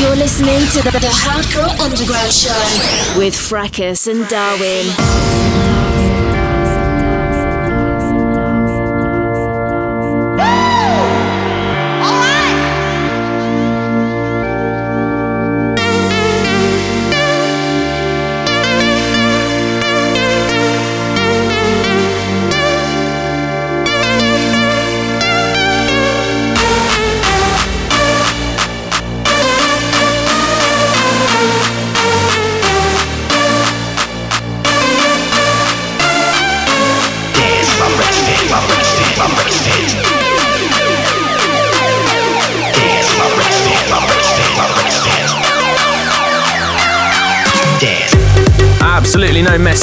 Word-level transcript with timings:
You're 0.00 0.16
listening 0.16 0.60
to 0.68 0.82
the, 0.82 0.92
the 0.92 1.12
Hardcore 1.12 1.78
Underground 1.78 2.32
Show 2.32 3.18
with 3.18 3.34
Fracus 3.34 4.08
and 4.10 4.26
Darwin. 4.30 5.89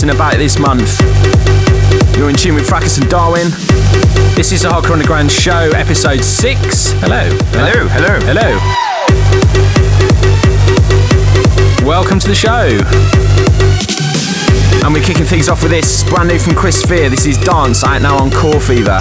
Messing 0.08 0.20
about 0.20 0.38
this 0.38 0.58
month. 0.58 1.02
You're 2.18 2.30
in 2.30 2.36
tune 2.36 2.56
with 2.56 2.66
Fracus 2.66 2.98
and 3.00 3.10
Darwin. 3.10 3.50
This 4.36 4.54
is 4.54 4.62
the 4.62 4.70
Hardcore 4.70 4.94
Underground 4.94 5.30
Show, 5.30 5.72
episode 5.76 6.24
6. 6.24 6.92
Hello. 7.02 7.28
Hello, 7.52 7.88
hello. 7.90 8.20
Hello. 8.24 8.58
Welcome 11.86 12.20
to 12.20 12.28
the 12.28 12.36
show. 12.36 12.80
And 14.86 14.94
we're 14.94 15.04
kicking 15.04 15.26
things 15.26 15.50
off 15.50 15.62
with 15.62 15.72
this 15.72 16.04
brand 16.10 16.30
new 16.30 16.40
from 16.40 16.56
Chris 16.56 16.86
Fear. 16.86 17.10
This 17.10 17.26
is 17.26 17.38
Dance 17.38 17.84
out 17.84 18.02
now 18.02 18.18
on 18.18 18.32
Core 18.32 18.62
Fever. 18.62 19.00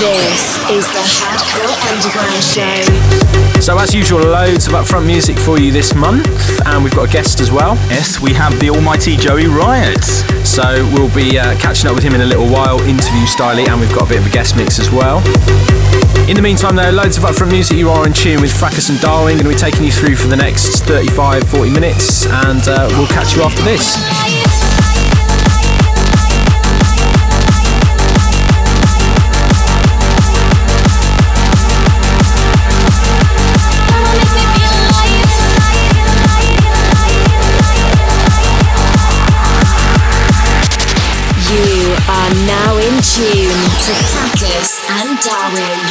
This 0.00 0.56
is 0.70 0.86
the 0.96 1.04
Hardcore 1.20 1.76
Underground 1.92 2.42
Show. 2.42 3.60
So, 3.60 3.78
as 3.78 3.94
usual, 3.94 4.20
loads 4.20 4.66
of 4.66 4.72
upfront 4.72 5.04
music 5.04 5.38
for 5.38 5.60
you 5.60 5.70
this 5.70 5.94
month, 5.94 6.26
and 6.64 6.82
we've 6.82 6.94
got 6.94 7.10
a 7.10 7.12
guest 7.12 7.38
as 7.38 7.52
well. 7.52 7.74
Yes, 7.92 8.18
we 8.18 8.32
have 8.32 8.58
the 8.60 8.70
almighty 8.70 9.14
Joey 9.18 9.46
Riot. 9.46 10.02
So, 10.46 10.88
we'll 10.94 11.14
be 11.14 11.38
uh, 11.38 11.54
catching 11.58 11.90
up 11.90 11.94
with 11.96 12.02
him 12.02 12.14
in 12.14 12.22
a 12.22 12.24
little 12.24 12.48
while, 12.48 12.80
interview 12.80 13.26
styly, 13.28 13.68
and 13.68 13.78
we've 13.78 13.92
got 13.92 14.06
a 14.06 14.08
bit 14.08 14.20
of 14.20 14.26
a 14.26 14.30
guest 14.30 14.56
mix 14.56 14.78
as 14.78 14.90
well. 14.90 15.18
In 16.30 16.34
the 16.34 16.42
meantime, 16.42 16.76
though, 16.76 16.88
loads 16.88 17.18
of 17.18 17.24
upfront 17.24 17.50
music. 17.50 17.76
You 17.76 17.90
are 17.90 18.06
in 18.06 18.14
tune 18.14 18.40
with 18.40 18.52
Fracus 18.52 18.88
and 18.88 18.98
Darwin. 19.00 19.36
Going 19.36 19.44
to 19.44 19.50
be 19.50 19.54
taking 19.54 19.84
you 19.84 19.92
through 19.92 20.16
for 20.16 20.28
the 20.28 20.36
next 20.36 20.80
35 20.84 21.44
40 21.44 21.70
minutes, 21.72 22.24
and 22.24 22.66
uh, 22.66 22.88
we'll 22.92 23.06
catch 23.08 23.36
you 23.36 23.42
after 23.42 23.62
this. 23.64 24.39
Darwin. 45.22 45.89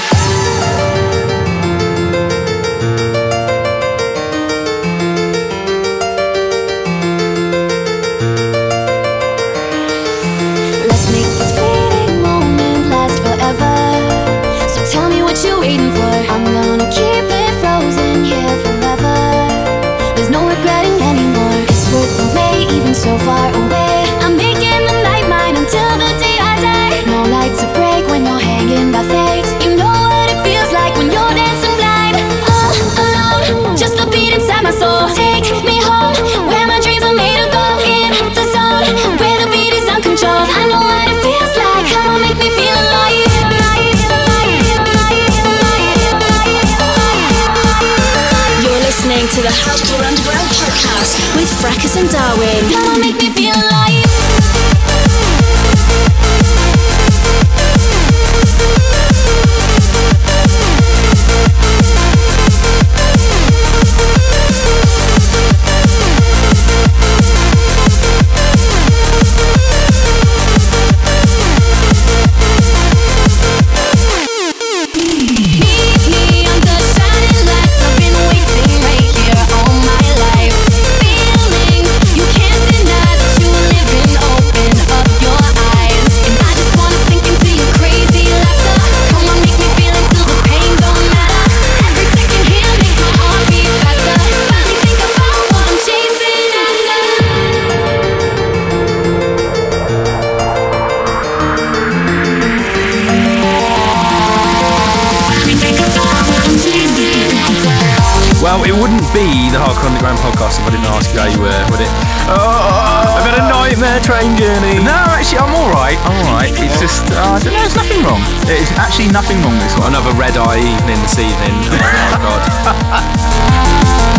Hardcore 109.69 109.93
Underground 109.93 110.17
podcast 110.25 110.57
if 110.57 110.65
I 110.65 110.73
didn't 110.73 110.89
ask 110.89 111.13
you 111.13 111.21
how 111.21 111.29
you 111.29 111.37
were, 111.45 111.61
would 111.69 111.77
it? 111.77 111.93
Oh, 112.25 113.21
I've 113.21 113.29
had 113.29 113.37
a 113.37 113.45
nightmare 113.53 114.01
train 114.01 114.33
journey. 114.33 114.81
No, 114.81 114.97
actually, 115.13 115.45
I'm 115.45 115.53
all 115.53 115.69
right. 115.69 115.93
I'm 116.09 116.17
all 116.25 116.33
right. 116.33 116.49
It's 116.57 116.81
just, 116.81 117.05
uh, 117.13 117.21
I 117.21 117.37
don't 117.37 117.53
know. 117.53 117.61
There's 117.61 117.77
nothing 117.77 118.01
wrong. 118.01 118.17
There's 118.49 118.65
actually 118.81 119.13
nothing 119.13 119.37
wrong 119.45 119.61
this 119.61 119.77
one. 119.77 119.93
Another 119.93 120.09
red 120.17 120.41
eye 120.41 120.57
evening 120.57 120.97
this 121.05 121.21
evening. 121.21 121.53
Oh 121.69 121.77
my 122.09 122.17
god. 122.17 122.41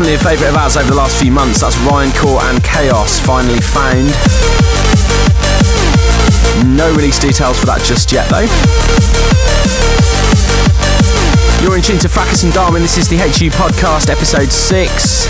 definitely 0.08 0.30
a 0.30 0.36
favourite 0.36 0.50
of 0.50 0.56
ours 0.56 0.76
over 0.78 0.88
the 0.88 0.96
last 0.96 1.20
few 1.20 1.30
months. 1.30 1.60
That's 1.60 1.76
Ryan 1.84 2.10
Core 2.12 2.40
and 2.44 2.64
Chaos, 2.64 3.20
finally 3.20 3.60
found. 3.60 4.08
No 6.76 6.88
release 6.96 7.18
details 7.18 7.58
for 7.60 7.66
that 7.66 7.82
just 7.84 8.10
yet, 8.10 8.24
though. 8.32 8.48
You're 11.60 11.76
in 11.76 11.82
tune 11.82 11.98
to 11.98 12.08
Fracus 12.08 12.44
and 12.44 12.52
Darwin. 12.54 12.80
This 12.80 12.96
is 12.96 13.08
the 13.08 13.18
HU 13.18 13.50
Podcast, 13.50 14.08
episode 14.08 14.50
6. 14.50 15.28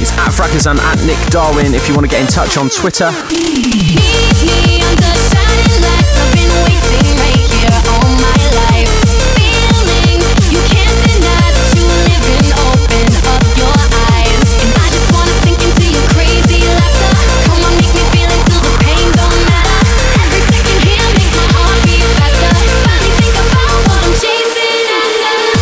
It's 0.00 0.12
at 0.16 0.32
Fracus 0.32 0.70
and 0.70 0.80
at 0.80 0.96
Nick 1.04 1.20
Darwin 1.28 1.74
if 1.74 1.86
you 1.86 1.94
want 1.94 2.06
to 2.06 2.10
get 2.10 2.22
in 2.22 2.28
touch 2.28 2.56
on 2.56 2.70
Twitter. 2.70 3.12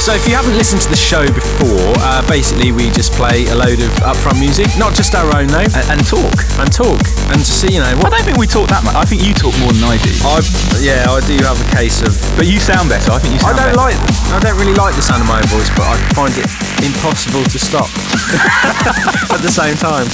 So, 0.06 0.14
if 0.14 0.22
you 0.30 0.38
haven't 0.38 0.54
listened 0.54 0.86
to 0.86 0.88
the 0.88 0.94
show 0.94 1.26
before, 1.26 1.82
uh, 1.98 2.22
basically 2.30 2.70
we 2.70 2.94
just 2.94 3.10
play 3.18 3.42
a 3.50 3.58
load 3.58 3.82
of 3.82 3.90
upfront 4.06 4.38
music, 4.38 4.70
not 4.78 4.94
just 4.94 5.10
our 5.18 5.26
own 5.34 5.50
though, 5.50 5.66
And, 5.66 5.98
and 5.98 6.00
talk. 6.06 6.30
and 6.62 6.70
talk, 6.70 7.02
and 7.34 7.42
to 7.42 7.50
see, 7.50 7.74
you 7.74 7.82
know, 7.82 7.90
I 7.90 8.06
don't 8.14 8.22
think 8.22 8.38
we 8.38 8.46
talk 8.46 8.70
that 8.70 8.86
much. 8.86 8.94
I 8.94 9.02
think 9.02 9.26
you 9.26 9.34
talk 9.34 9.50
more 9.58 9.74
than 9.74 9.82
I 9.82 9.98
do. 9.98 10.14
I, 10.22 10.38
yeah, 10.78 11.10
I 11.10 11.18
do 11.26 11.34
have 11.42 11.58
a 11.58 11.68
case 11.74 12.06
of. 12.06 12.14
But 12.38 12.46
you 12.46 12.62
sound 12.62 12.86
better. 12.86 13.10
I 13.10 13.18
think 13.18 13.34
you 13.34 13.42
I 13.42 13.50
sound 13.50 13.58
don't 13.58 13.74
better. 13.74 13.82
like. 13.82 13.98
I 14.30 14.38
don't 14.38 14.54
really 14.62 14.78
like 14.78 14.94
the 14.94 15.02
sound 15.02 15.26
of 15.26 15.28
my 15.28 15.42
own 15.42 15.48
voice, 15.50 15.74
but 15.74 15.82
I 15.90 15.98
find 16.14 16.30
it 16.38 16.46
impossible 16.86 17.42
to 17.42 17.58
stop 17.58 17.90
at 19.34 19.42
the 19.42 19.50
same 19.50 19.74
time. 19.74 20.06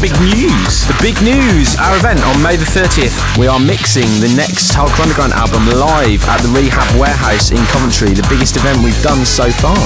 The 0.00 0.08
big 0.08 0.20
news? 0.32 0.88
The 0.88 0.96
big 1.04 1.16
news, 1.20 1.76
our 1.76 1.96
event 1.96 2.20
on 2.24 2.40
May 2.42 2.56
the 2.56 2.64
30th. 2.64 3.12
We 3.36 3.46
are 3.48 3.60
mixing 3.60 4.08
the 4.24 4.32
next 4.32 4.72
Hardcore 4.72 5.04
Underground 5.04 5.32
album 5.36 5.68
live 5.76 6.24
at 6.24 6.40
the 6.40 6.48
Rehab 6.56 6.88
Warehouse 6.96 7.50
in 7.50 7.60
Coventry, 7.68 8.16
the 8.16 8.24
biggest 8.32 8.56
event 8.56 8.80
we've 8.80 8.96
done 9.02 9.24
so 9.28 9.50
far. 9.50 9.76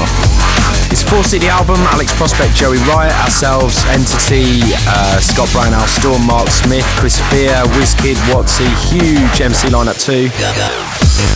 It's 0.95 1.03
a 1.03 1.09
four 1.11 1.25
CD 1.25 1.49
album, 1.49 1.83
Alex 1.91 2.15
Prospect, 2.15 2.55
Joey 2.55 2.79
Riot, 2.87 3.15
ourselves, 3.27 3.83
Entity, 3.91 4.63
uh, 4.87 5.19
Scott 5.19 5.51
Al 5.57 5.87
Storm, 5.91 6.23
Mark 6.27 6.47
Smith, 6.47 6.87
Chris 6.95 7.19
Fear, 7.35 7.67
Wizkid, 7.75 8.19
Watsy, 8.31 8.71
huge 8.95 9.41
MC 9.41 9.67
lineup 9.75 9.99
too. 9.99 10.31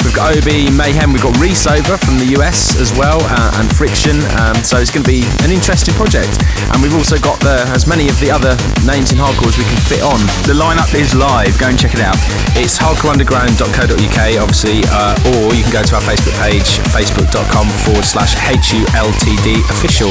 We've 0.05 0.15
got 0.15 0.35
Obi, 0.37 0.71
Mayhem, 0.71 1.13
we've 1.13 1.23
got 1.23 1.37
Reese 1.39 1.67
over 1.67 1.97
from 1.99 2.19
the 2.19 2.35
US 2.41 2.81
as 2.81 2.91
well, 2.97 3.21
uh, 3.29 3.59
and 3.61 3.67
Friction. 3.69 4.17
Um, 4.41 4.57
so 4.65 4.79
it's 4.79 4.91
going 4.91 5.05
to 5.05 5.11
be 5.11 5.23
an 5.45 5.51
interesting 5.51 5.95
project. 5.95 6.33
And 6.73 6.83
we've 6.83 6.95
also 6.95 7.19
got 7.19 7.39
the, 7.41 7.63
as 7.75 7.87
many 7.87 8.09
of 8.09 8.19
the 8.19 8.31
other 8.31 8.57
names 8.87 9.13
in 9.13 9.19
hardcore 9.19 9.51
as 9.53 9.59
we 9.59 9.65
can 9.69 9.81
fit 9.85 10.03
on. 10.03 10.19
The 10.49 10.57
lineup 10.57 10.95
is 10.95 11.15
live. 11.15 11.59
Go 11.59 11.69
and 11.69 11.79
check 11.79 11.95
it 11.95 12.01
out. 12.01 12.17
It's 12.57 12.79
hardcoreunderground.co.uk, 12.79 14.21
obviously, 14.41 14.83
uh, 14.89 15.15
or 15.37 15.55
you 15.55 15.63
can 15.63 15.73
go 15.73 15.83
to 15.85 15.95
our 15.95 16.05
Facebook 16.05 16.37
page, 16.41 16.81
facebook.com 16.95 17.69
forward 17.85 18.05
slash 18.05 18.35
HULTD 18.35 19.61
official. 19.71 20.11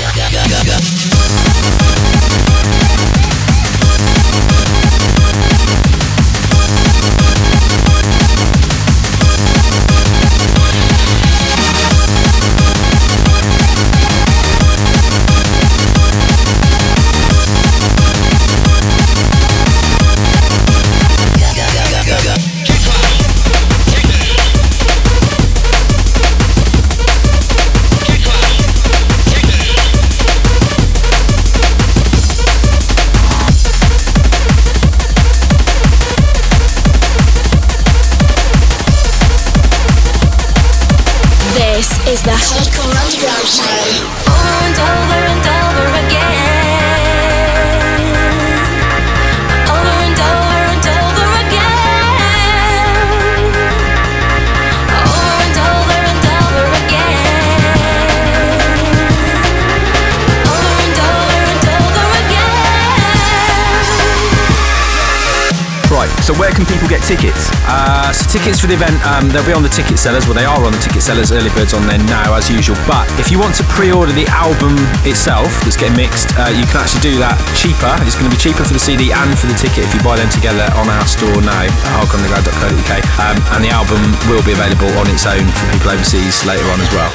Where 66.36 66.52
can 66.52 66.68
people 66.68 66.92
get 66.92 67.00
tickets? 67.08 67.48
Uh, 67.72 68.12
so 68.12 68.28
tickets 68.28 68.60
for 68.60 68.68
the 68.68 68.76
event, 68.76 69.00
um, 69.08 69.32
they'll 69.32 69.48
be 69.48 69.56
on 69.56 69.64
the 69.64 69.72
ticket 69.72 69.96
sellers. 69.96 70.28
Well, 70.28 70.36
they 70.36 70.44
are 70.44 70.60
on 70.60 70.76
the 70.76 70.84
ticket 70.84 71.00
sellers. 71.00 71.32
Early 71.32 71.48
birds 71.56 71.72
on 71.72 71.88
there 71.88 72.04
now, 72.04 72.36
as 72.36 72.52
usual. 72.52 72.76
But 72.84 73.08
if 73.16 73.32
you 73.32 73.40
want 73.40 73.56
to 73.62 73.64
pre-order 73.72 74.12
the 74.12 74.28
album 74.36 74.76
itself, 75.08 75.48
that's 75.64 75.80
getting 75.80 75.96
mixed, 75.96 76.36
uh, 76.36 76.52
you 76.52 76.68
can 76.68 76.84
actually 76.84 77.06
do 77.06 77.16
that 77.24 77.40
cheaper. 77.56 77.88
It's 78.04 78.20
going 78.20 78.28
to 78.28 78.34
be 78.34 78.42
cheaper 78.42 78.68
for 78.68 78.76
the 78.76 78.84
CD 78.84 79.16
and 79.16 79.32
for 79.40 79.48
the 79.48 79.56
ticket 79.56 79.88
if 79.88 79.92
you 79.96 80.04
buy 80.04 80.20
them 80.20 80.28
together 80.28 80.68
on 80.76 80.92
our 80.92 81.08
store 81.08 81.40
now 81.40 81.64
at 81.64 81.72
hardcoreunderground.co.uk. 81.96 82.94
Um, 83.24 83.38
and 83.56 83.62
the 83.64 83.72
album 83.72 84.04
will 84.28 84.44
be 84.44 84.52
available 84.52 84.92
on 85.00 85.08
its 85.08 85.24
own 85.24 85.48
for 85.48 85.66
people 85.72 85.96
overseas 85.96 86.44
later 86.44 86.68
on 86.76 86.84
as 86.84 86.92
well. 86.92 87.12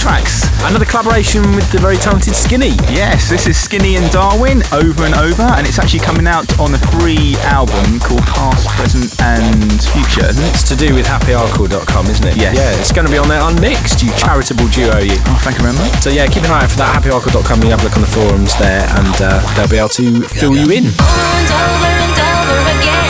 Tracks. 0.00 0.48
Another 0.64 0.88
collaboration 0.88 1.44
with 1.52 1.68
the 1.70 1.78
very 1.78 1.96
talented 1.96 2.34
Skinny. 2.34 2.72
Yes, 2.88 3.28
this 3.28 3.46
is 3.46 3.60
Skinny 3.60 3.96
and 3.96 4.10
Darwin 4.10 4.64
over 4.72 5.04
and 5.04 5.14
over, 5.14 5.44
and 5.60 5.66
it's 5.68 5.78
actually 5.78 6.00
coming 6.00 6.26
out 6.26 6.48
on 6.58 6.72
a 6.72 6.80
free 6.96 7.36
album 7.44 8.00
called 8.00 8.24
Past, 8.24 8.66
Present, 8.80 9.12
and 9.20 9.76
Future, 9.92 10.24
isn't 10.24 10.40
it? 10.40 10.50
It's 10.56 10.64
to 10.72 10.76
do 10.76 10.94
with 10.94 11.04
happyhardcore.com, 11.04 12.06
isn't 12.08 12.26
it? 12.26 12.36
Yes. 12.40 12.56
Yeah, 12.56 12.72
it's 12.80 12.92
going 12.92 13.06
to 13.06 13.12
be 13.12 13.18
on 13.18 13.28
there 13.28 13.44
unmixed, 13.44 14.02
you 14.02 14.10
charitable 14.16 14.68
duo, 14.72 15.04
you. 15.04 15.20
Oh, 15.28 15.38
thank 15.44 15.60
you 15.60 15.64
very 15.68 15.76
much. 15.76 15.92
So 16.00 16.08
yeah, 16.08 16.26
keep 16.26 16.44
an 16.48 16.50
eye 16.50 16.64
out 16.64 16.70
for 16.72 16.80
that. 16.80 16.96
Happyhardcore.com. 16.96 17.60
You 17.62 17.70
have 17.76 17.80
a 17.80 17.84
look 17.84 17.96
on 17.96 18.02
the 18.02 18.12
forums 18.12 18.56
there, 18.56 18.88
and 18.96 19.14
uh, 19.20 19.44
they'll 19.54 19.68
be 19.68 19.76
able 19.76 19.92
to 20.00 20.24
fill 20.32 20.56
you 20.56 20.72
in. 20.72 20.88
Over 20.88 21.28
and 21.36 21.50
over 21.52 21.92
and 21.92 22.16
over 22.16 22.56
again. 22.80 23.09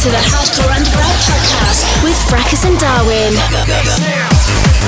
To 0.00 0.08
the 0.08 0.16
Hardcore 0.16 0.72
Underground 0.72 1.20
podcast 1.28 1.84
with 2.02 2.16
Fracus 2.24 2.64
and 2.64 2.72
Darwin. 2.80 3.36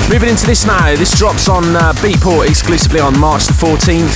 Moving 0.09 0.29
into 0.29 0.47
this 0.47 0.65
now, 0.65 0.95
this 0.95 1.13
drops 1.15 1.47
on 1.47 1.75
uh, 1.75 1.93
Beatport 2.01 2.49
exclusively 2.49 2.99
on 2.99 3.19
March 3.19 3.45
the 3.45 3.53
14th. 3.53 4.09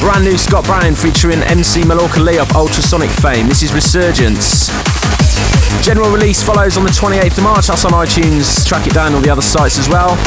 Brand 0.00 0.24
new 0.24 0.36
Scott 0.36 0.64
Brown 0.64 0.96
featuring 0.96 1.38
MC 1.44 1.84
Mallorca 1.84 2.18
Lee 2.18 2.38
of 2.38 2.50
Ultrasonic 2.56 3.08
fame. 3.22 3.46
This 3.46 3.62
is 3.62 3.72
Resurgence. 3.72 4.66
General 5.80 6.10
release 6.10 6.42
follows 6.42 6.76
on 6.76 6.82
the 6.82 6.90
28th 6.90 7.38
of 7.38 7.44
March. 7.44 7.68
That's 7.68 7.84
on 7.84 7.92
iTunes. 7.92 8.66
Track 8.66 8.88
it 8.88 8.94
down 8.94 9.14
all 9.14 9.20
the 9.20 9.30
other 9.30 9.42
sites 9.46 9.78
as 9.78 9.88
well. 9.88 10.18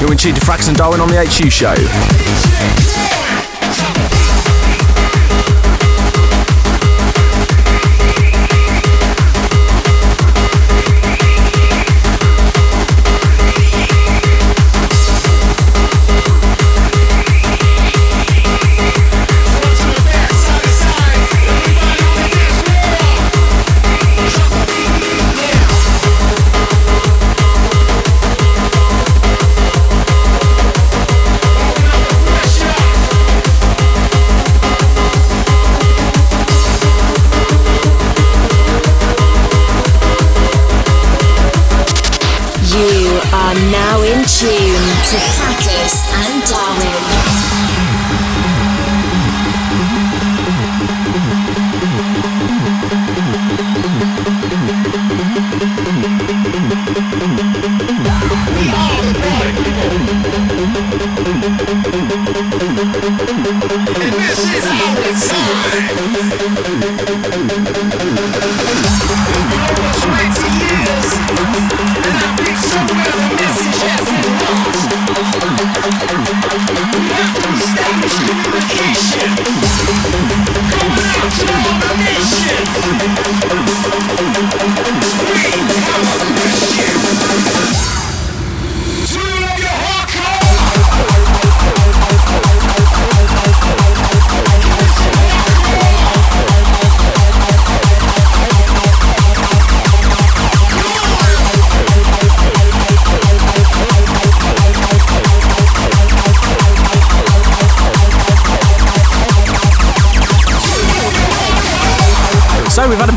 You're 0.00 0.12
in 0.12 0.16
tune 0.16 0.34
to 0.34 0.40
Frax 0.40 0.68
and 0.68 0.78
Darwin 0.78 1.00
on 1.00 1.08
the 1.08 1.20
HU 1.20 1.50
show. 1.50 1.76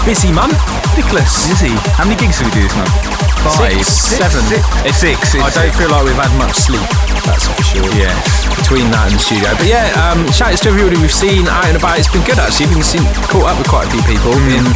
Busy 0.08 0.32
month. 0.32 0.56
Is 0.96 1.60
he? 1.60 1.76
How 2.00 2.08
many 2.08 2.16
gigs 2.16 2.40
did 2.40 2.48
we 2.48 2.52
do 2.56 2.64
this 2.64 2.76
month? 2.80 2.96
Five, 3.44 3.76
Six, 3.84 4.16
seven. 4.16 4.40
It's 4.88 5.04
six. 5.04 5.36
I 5.36 5.52
don't 5.52 5.68
six. 5.68 5.76
feel 5.76 5.92
like 5.92 6.08
we've 6.08 6.16
had 6.16 6.32
much 6.40 6.56
sleep. 6.56 6.88
That's 7.28 7.44
for 7.52 7.60
sure. 7.60 7.92
Yeah. 7.92 8.16
Between 8.56 8.88
that 8.96 9.12
and 9.12 9.20
the 9.20 9.22
studio. 9.22 9.52
But 9.60 9.68
yeah, 9.68 9.92
um, 10.00 10.24
shout 10.32 10.56
out 10.56 10.64
to 10.64 10.72
everybody 10.72 10.96
we've 10.96 11.12
seen 11.12 11.44
out 11.52 11.68
and 11.68 11.76
about. 11.76 12.00
It's 12.00 12.08
been 12.08 12.24
good 12.24 12.40
actually. 12.40 12.72
We've 12.72 12.80
been 12.80 12.88
seen, 12.88 13.04
caught 13.28 13.52
up 13.52 13.60
with 13.60 13.68
quite 13.68 13.88
a 13.88 13.92
few 13.92 14.04
people. 14.08 14.32
We've 14.32 14.64
been 14.64 14.68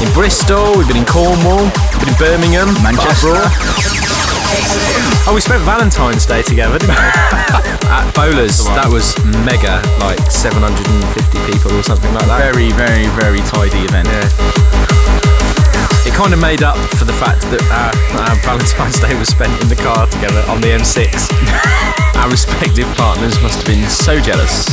in 0.00 0.08
Bristol, 0.16 0.80
we've 0.80 0.88
been 0.88 1.04
in 1.04 1.08
Cornwall, 1.08 1.68
we've 1.68 2.00
been 2.00 2.16
in 2.16 2.18
Birmingham, 2.20 2.72
Manchester. 2.80 3.36
Barbara. 3.36 3.52
Oh, 5.28 5.36
we 5.36 5.44
spent 5.44 5.60
Valentine's 5.68 6.24
Day 6.24 6.40
together, 6.40 6.80
didn't 6.80 6.96
we? 6.96 7.04
At 7.92 8.08
Bowlers. 8.16 8.64
That 8.72 8.88
was 8.88 9.12
mega, 9.44 9.84
like 10.00 10.18
750 10.32 10.80
people 11.52 11.76
or 11.76 11.84
something 11.84 12.12
like 12.16 12.24
that. 12.32 12.40
Very, 12.40 12.72
very, 12.72 13.12
very 13.12 13.44
tidy 13.44 13.84
event. 13.84 14.08
Yeah. 14.08 14.69
Kind 16.20 16.34
of 16.34 16.40
made 16.42 16.62
up 16.62 16.76
for 16.76 17.06
the 17.06 17.14
fact 17.14 17.40
that 17.48 17.64
our, 17.72 18.28
our 18.28 18.36
Valentine's 18.44 19.00
Day 19.00 19.18
was 19.18 19.28
spent 19.28 19.50
in 19.62 19.68
the 19.70 19.74
car 19.74 20.06
together 20.06 20.44
on 20.52 20.60
the 20.60 20.68
M6. 20.68 21.08
our 22.20 22.28
respective 22.28 22.84
partners 22.94 23.40
must 23.40 23.56
have 23.56 23.66
been 23.66 23.88
so 23.88 24.20
jealous. 24.20 24.68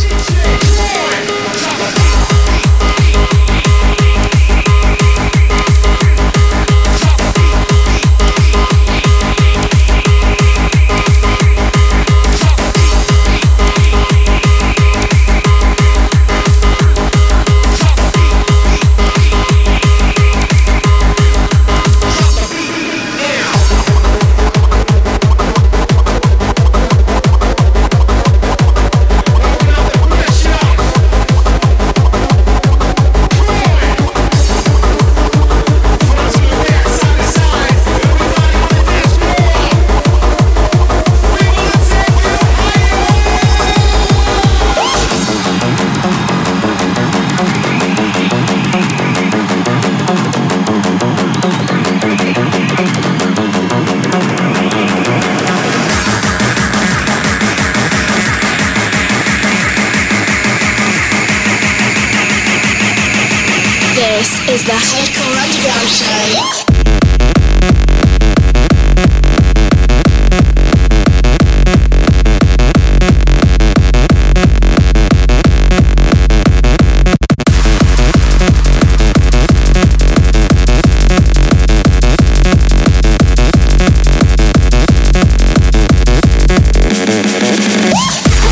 Is 64.58 64.66
the. 64.66 64.98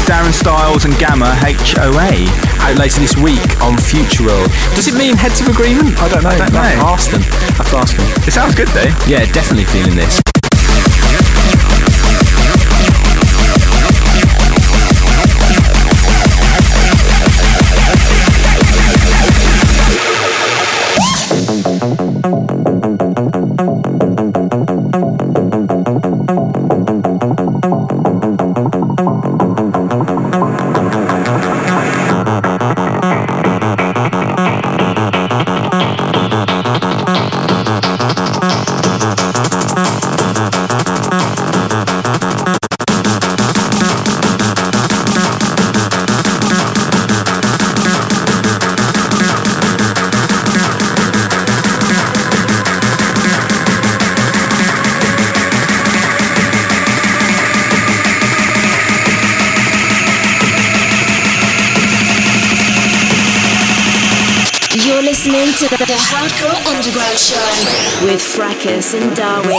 Darren 0.06 0.32
Styles 0.32 0.86
and 0.86 0.96
Gammer 1.00 1.26
HOA. 1.26 2.45
Out 2.66 2.80
later 2.80 3.00
this 3.00 3.16
week 3.16 3.62
on 3.62 3.78
Future 3.78 4.26
World. 4.26 4.50
Does 4.74 4.88
it 4.88 4.98
mean 4.98 5.16
heads 5.16 5.40
of 5.40 5.48
agreement? 5.50 6.02
I 6.02 6.10
don't 6.10 6.24
know. 6.24 6.36
Don't 6.36 6.52
know. 6.52 6.60
Ask 6.60 7.12
them. 7.12 7.22
I 7.22 7.62
have 7.62 7.70
to 7.70 7.78
ask 7.78 7.96
them. 7.96 8.08
It 8.28 8.32
sounds 8.34 8.56
good 8.56 8.70
though. 8.70 8.90
Yeah, 9.06 9.32
definitely 9.32 9.66
feeling 9.66 9.96
this. 9.96 10.25
Fracas 68.66 68.96
and 68.96 69.16
Darwin. 69.16 69.52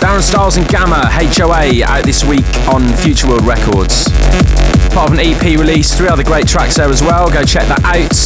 Darren 0.00 0.22
Styles 0.22 0.56
and 0.56 0.66
Gammer 0.68 0.96
HOA 0.96 1.84
out 1.84 2.04
this 2.04 2.24
week 2.24 2.46
on 2.68 2.88
Future 2.96 3.28
World 3.28 3.44
Records. 3.44 4.08
Part 4.94 5.10
of 5.10 5.18
an 5.18 5.20
EP 5.20 5.42
release, 5.58 5.94
three 5.94 6.08
other 6.08 6.24
great 6.24 6.48
tracks 6.48 6.76
there 6.76 6.88
as 6.88 7.02
well. 7.02 7.30
Go 7.30 7.44
check 7.44 7.68
that 7.68 7.84
out. 7.84 8.16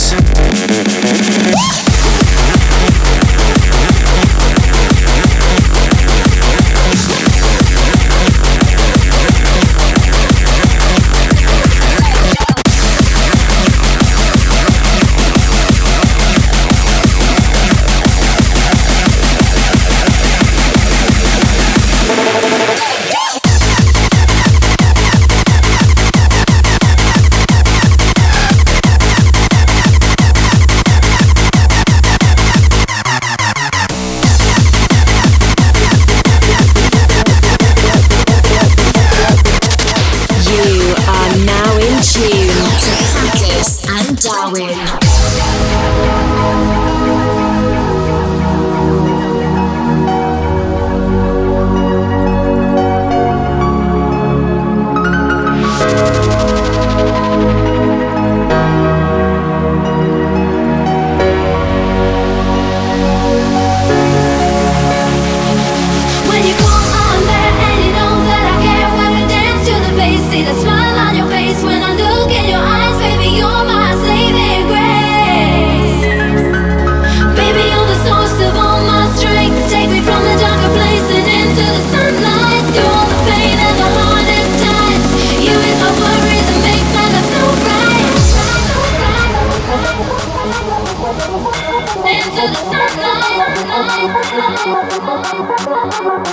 Take 96.11 96.27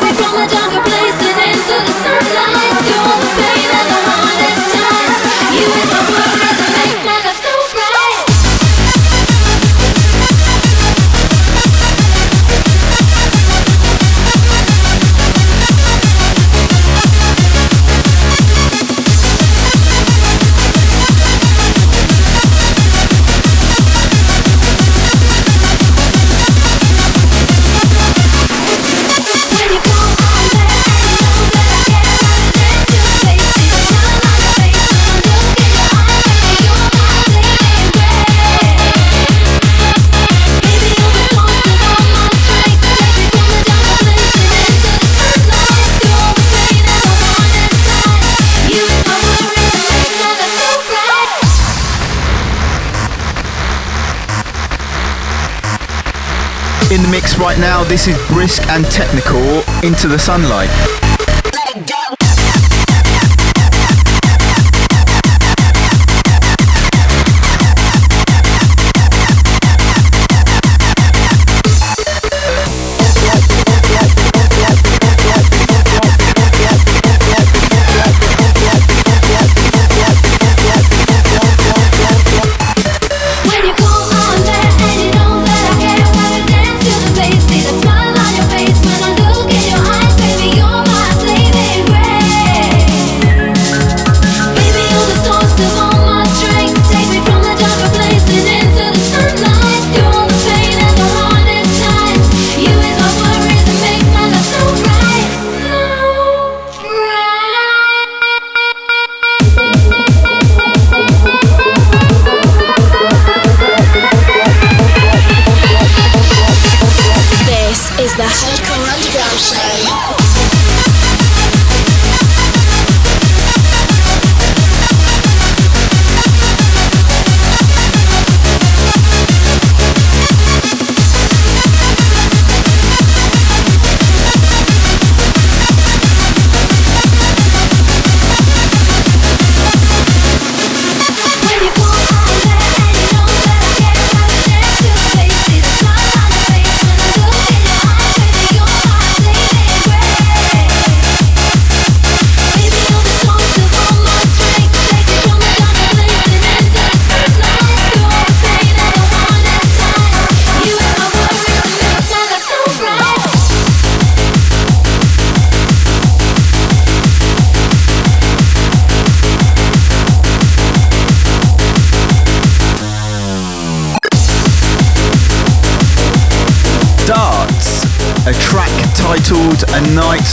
me 0.00 0.08
from 0.14 0.32
the 0.40 0.46
darker 0.50 0.80
place 0.88 1.20
and 1.20 1.38
into 1.52 1.76
the 1.84 1.92
sunlight. 1.92 2.72
All 2.96 3.20
the 3.20 3.28
pain 3.42 3.53
right 57.44 57.58
now. 57.58 57.84
This 57.84 58.08
is 58.08 58.16
brisk 58.28 58.66
and 58.70 58.86
technical 58.86 59.62
into 59.82 60.08
the 60.08 60.18
sunlight. 60.18 61.03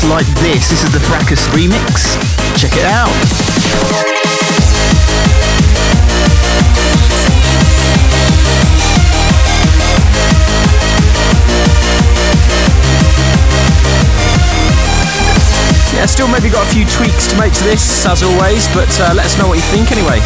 Like 0.07 0.27
this. 0.39 0.69
This 0.69 0.83
is 0.83 0.91
the 0.91 0.99
Fracus 0.99 1.43
remix. 1.51 2.15
Check 2.55 2.77
it 2.77 2.85
out. 2.85 3.11
Yeah, 15.93 16.05
still 16.05 16.27
maybe 16.27 16.49
got 16.49 16.65
a 16.65 16.69
few 16.73 16.85
tweaks 16.85 17.27
to 17.27 17.37
make 17.37 17.53
to 17.53 17.63
this, 17.63 18.05
as 18.05 18.23
always, 18.23 18.67
but 18.73 18.89
uh, 18.99 19.13
let 19.13 19.25
us 19.25 19.37
know 19.37 19.47
what 19.47 19.57
you 19.57 19.63
think 19.63 19.91
anyway. 19.91 20.19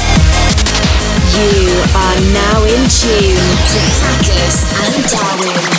You 1.33 1.83
are 1.95 2.19
now 2.33 2.63
in 2.63 2.81
tune 2.87 3.49
to 3.73 3.79
Fracus 3.97 4.57
and 4.85 5.03
Darwin. 5.09 5.74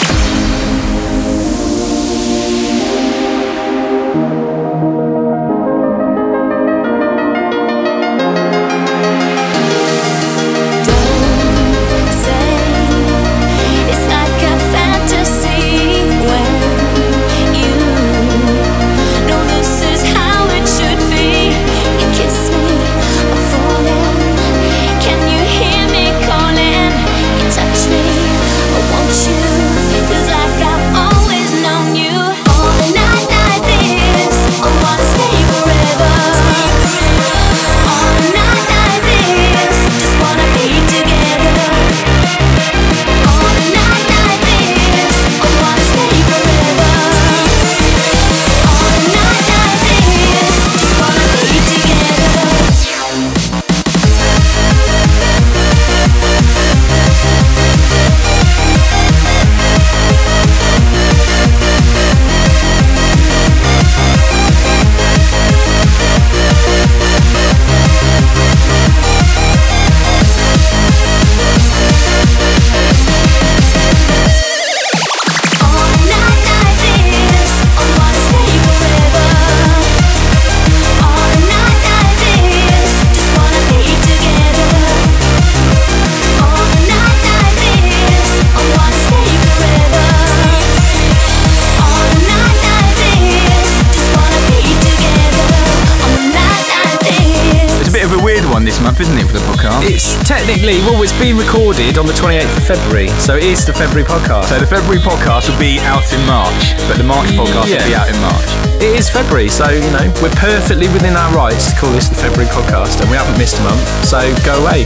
February, 102.66 103.07
so 103.22 103.37
it 103.37 103.44
is 103.44 103.64
the 103.64 103.72
February 103.72 104.02
podcast. 104.02 104.46
So 104.50 104.59
the 104.59 104.66
February 104.66 104.98
podcast 104.98 105.48
will 105.48 105.59
be 105.59 105.79
out 105.87 106.02
in 106.12 106.18
March, 106.26 106.74
but 106.88 106.98
the 106.98 107.05
March 107.05 107.29
podcast 107.29 107.70
yeah. 107.70 107.79
will 107.79 107.87
be 107.87 107.94
out 107.94 108.09
in 108.11 108.18
March. 108.20 108.50
It 108.83 108.98
is 108.98 109.09
February, 109.09 109.48
so, 109.48 109.70
you 109.70 109.88
know, 109.94 110.12
we're 110.20 110.35
perfectly 110.35 110.88
within 110.88 111.14
our 111.14 111.33
rights 111.33 111.70
to 111.70 111.79
call 111.79 111.92
this 111.92 112.09
the 112.09 112.16
February 112.16 112.50
podcast, 112.50 113.00
and 113.00 113.09
we 113.09 113.16
haven't 113.16 113.38
missed 113.38 113.61
a 113.61 113.62
month, 113.62 113.87
so 114.02 114.18
go 114.42 114.59
away. 114.66 114.83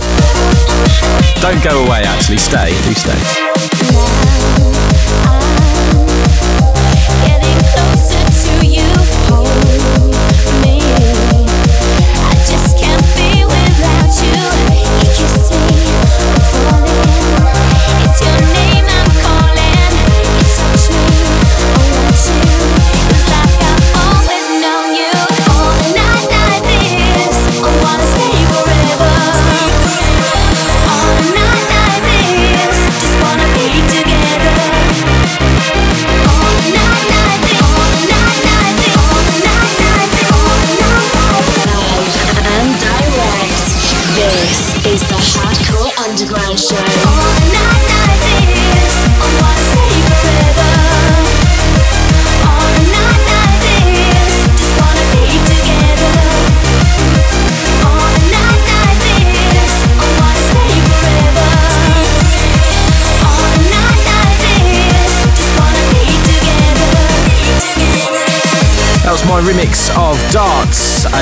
Don't 1.40 1.64
go 1.64 1.82
away, 1.88 2.04
actually, 2.04 2.36
stay. 2.36 2.68
Do 2.84 2.92
stay. 2.92 4.19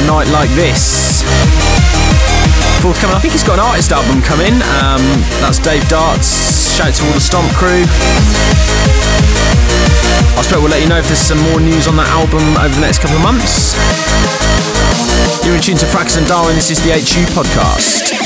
Night 0.09 0.27
Like 0.33 0.49
This. 0.57 1.23
Forthcoming, 2.81 3.15
I 3.15 3.21
think 3.21 3.37
he's 3.37 3.45
got 3.45 3.61
an 3.61 3.65
artist 3.69 3.93
album 3.93 4.23
coming. 4.23 4.57
Um, 4.81 5.05
that's 5.45 5.59
Dave 5.61 5.87
Darts. 5.89 6.73
Shout 6.73 6.89
out 6.89 6.95
to 6.97 7.05
all 7.05 7.13
the 7.13 7.21
Stomp 7.21 7.53
crew. 7.53 7.85
I 10.33 10.41
suppose 10.41 10.63
we'll 10.65 10.73
let 10.73 10.81
you 10.81 10.89
know 10.89 10.97
if 10.97 11.07
there's 11.07 11.21
some 11.21 11.39
more 11.53 11.61
news 11.61 11.87
on 11.87 11.97
that 11.97 12.09
album 12.09 12.41
over 12.57 12.73
the 12.73 12.81
next 12.81 13.05
couple 13.05 13.17
of 13.17 13.23
months. 13.23 13.77
You're 15.45 15.57
in 15.57 15.61
tune 15.61 15.77
to 15.77 15.87
Fracus 15.87 16.17
and 16.17 16.27
Darwin. 16.27 16.55
This 16.55 16.71
is 16.71 16.81
the 16.81 16.97
HU 16.97 17.29
podcast. 17.37 18.18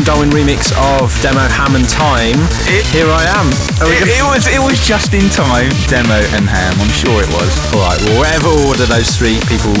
The 0.00 0.06
Darwin 0.06 0.30
remix 0.30 0.72
of 0.96 1.12
Demo 1.20 1.44
Ham 1.52 1.76
and 1.76 1.88
Time. 1.88 2.36
It, 2.68 2.84
Here 2.88 3.08
I 3.08 3.24
am. 3.36 3.48
It, 3.84 4.08
it, 4.08 4.24
was 4.24 4.48
it 4.48 4.60
was 4.60 4.80
just 4.80 5.12
in 5.12 5.24
time. 5.28 5.68
Demo 5.88 6.20
and 6.36 6.48
Ham, 6.48 6.74
I'm 6.80 6.92
sure 6.92 7.20
it 7.20 7.28
was. 7.32 7.50
All 7.74 7.84
right. 7.84 8.00
Well, 8.08 8.24
whatever 8.24 8.48
order 8.68 8.86
those 8.88 9.12
three 9.16 9.36
people 9.48 9.74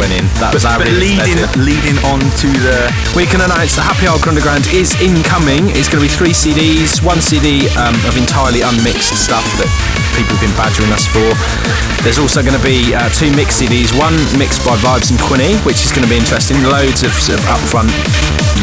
went 0.00 0.12
in, 0.16 0.24
that 0.40 0.52
was 0.52 0.64
our 0.64 0.80
but 0.80 0.88
leading 0.96 1.40
leading 1.60 1.96
on 2.08 2.20
to 2.20 2.48
the. 2.62 2.88
We 3.12 3.28
can 3.28 3.44
announce 3.44 3.76
the 3.76 3.84
Happy 3.84 4.08
Hardcore 4.08 4.36
Underground 4.36 4.64
is 4.72 4.96
incoming. 5.02 5.68
It's 5.76 5.92
going 5.92 6.00
to 6.00 6.06
be 6.08 6.12
three 6.12 6.32
CDs. 6.32 7.04
One 7.04 7.20
CD 7.20 7.68
um, 7.76 7.96
of 8.08 8.16
entirely 8.16 8.64
unmixed 8.64 9.12
stuff 9.18 9.44
that 9.60 9.68
people 10.16 10.32
have 10.32 10.44
been 10.48 10.56
badgering 10.56 10.88
us 10.96 11.04
for. 11.04 11.28
There's 12.00 12.16
also 12.16 12.40
going 12.40 12.56
to 12.56 12.64
be 12.64 12.96
uh, 12.96 13.12
two 13.12 13.28
mix 13.36 13.60
CDs. 13.60 13.92
One 13.92 14.16
mixed 14.40 14.64
by 14.64 14.72
Vibes 14.80 15.12
and 15.12 15.20
Quinny, 15.20 15.52
which 15.68 15.84
is 15.84 15.92
going 15.92 16.08
to 16.08 16.10
be 16.10 16.16
interesting. 16.16 16.56
Loads 16.64 17.04
of, 17.04 17.12
sort 17.12 17.36
of 17.36 17.44
upfront 17.52 17.92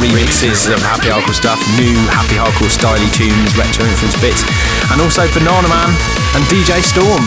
remixes 0.02 0.66
of 0.74 0.82
happy 0.82 1.14
hardcore 1.14 1.38
stuff, 1.38 1.62
new 1.78 1.94
happy 2.10 2.42
hardcore 2.42 2.74
styly 2.74 3.06
tunes, 3.14 3.54
retro 3.54 3.86
influence 3.86 4.18
bits, 4.18 4.42
and 4.90 4.98
also 4.98 5.30
Banana 5.38 5.70
Man 5.70 5.94
and 6.34 6.42
DJ 6.50 6.82
Storm, 6.82 7.22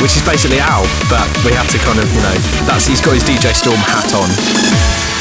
which 0.00 0.16
is 0.16 0.24
basically 0.24 0.64
Al, 0.64 0.88
but 1.12 1.28
we 1.44 1.52
have 1.52 1.68
to 1.68 1.78
kind 1.84 2.00
of, 2.00 2.08
you 2.08 2.22
know, 2.24 2.36
that's 2.64 2.88
he's 2.88 3.04
got 3.04 3.12
his 3.12 3.22
DJ 3.22 3.52
Storm 3.52 3.78
hat 3.84 4.08
on. 4.16 5.17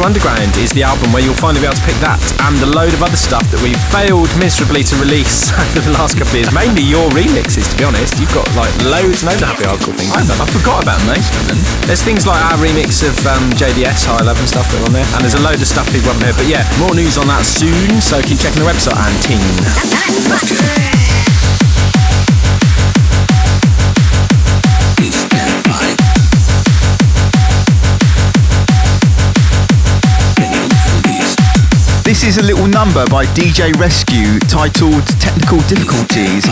Hardcore 0.00 0.06
Underground 0.06 0.56
is 0.56 0.72
the 0.72 0.82
album 0.82 1.12
where 1.12 1.20
you'll 1.20 1.36
finally 1.36 1.60
be 1.60 1.68
able 1.68 1.76
to 1.76 1.84
pick 1.84 1.96
that 2.00 2.16
and 2.48 2.56
a 2.64 2.70
load 2.72 2.92
of 2.96 3.04
other 3.04 3.20
stuff 3.20 3.44
that 3.52 3.60
we've 3.60 3.76
failed 3.92 4.32
miserably 4.40 4.80
to 4.80 4.96
release 4.96 5.52
over 5.76 5.84
the 5.84 5.92
last 5.92 6.16
couple 6.16 6.32
of 6.32 6.40
years. 6.40 6.48
Mainly 6.56 6.80
your 6.80 7.04
remixes, 7.12 7.68
to 7.68 7.76
be 7.76 7.84
honest. 7.84 8.16
You've 8.16 8.32
got 8.32 8.48
like 8.56 8.72
loads 8.88 9.20
and 9.20 9.28
loads 9.28 9.44
of 9.44 9.52
happy 9.52 9.68
hardcore 9.68 9.92
things. 9.92 10.08
I, 10.16 10.24
I 10.24 10.46
forgot 10.48 10.80
about 10.88 11.00
most 11.04 11.28
of 11.36 11.52
them. 11.52 11.60
There's 11.84 12.00
things 12.00 12.24
like 12.24 12.40
our 12.48 12.56
remix 12.56 13.04
of 13.04 13.12
um, 13.28 13.52
JDS 13.60 14.08
High 14.08 14.24
Love 14.24 14.40
and 14.40 14.48
stuff 14.48 14.64
that 14.72 14.80
are 14.80 14.88
on 14.88 14.94
there, 14.96 15.08
and 15.12 15.20
there's 15.20 15.36
a 15.36 15.44
load 15.44 15.60
of 15.60 15.68
stuff 15.68 15.84
people 15.92 16.08
haven't 16.16 16.24
heard. 16.24 16.38
But 16.40 16.48
yeah, 16.48 16.64
more 16.80 16.96
news 16.96 17.20
on 17.20 17.28
that 17.28 17.44
soon, 17.44 18.00
so 18.00 18.24
keep 18.24 18.40
checking 18.40 18.64
the 18.64 18.68
website 18.68 18.96
and 18.96 19.14
ting. 19.20 19.44
This 32.10 32.24
is 32.24 32.38
a 32.38 32.42
little 32.42 32.66
number 32.66 33.06
by 33.06 33.24
DJ 33.38 33.72
Rescue 33.78 34.40
titled 34.50 35.06
Technical 35.20 35.60
Difficulties. 35.70 36.42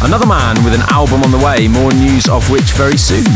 Another 0.00 0.26
man 0.26 0.62
with 0.62 0.72
an 0.72 0.82
album 0.94 1.24
on 1.24 1.32
the 1.32 1.42
way, 1.42 1.66
more 1.66 1.92
news 1.92 2.28
of 2.28 2.48
which 2.48 2.70
very 2.78 2.96
soon. 2.96 3.26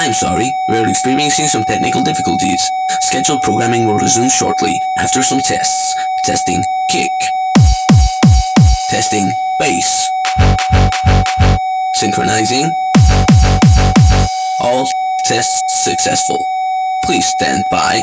I'm 0.00 0.12
sorry, 0.12 0.50
we're 0.68 0.88
experiencing 0.88 1.46
some 1.46 1.62
technical 1.62 2.02
difficulties. 2.02 2.68
Scheduled 3.02 3.42
programming 3.42 3.86
will 3.86 3.96
resume 3.96 4.28
shortly 4.28 4.74
after 4.98 5.22
some 5.22 5.38
tests. 5.38 5.94
Testing 6.24 6.60
kick. 6.90 7.12
Testing 8.90 9.30
bass. 9.60 10.10
Synchronizing. 11.94 12.74
All 14.58 14.90
tests 15.22 15.84
successful. 15.84 16.44
Please 17.04 17.28
stand 17.28 17.62
by. 17.70 18.02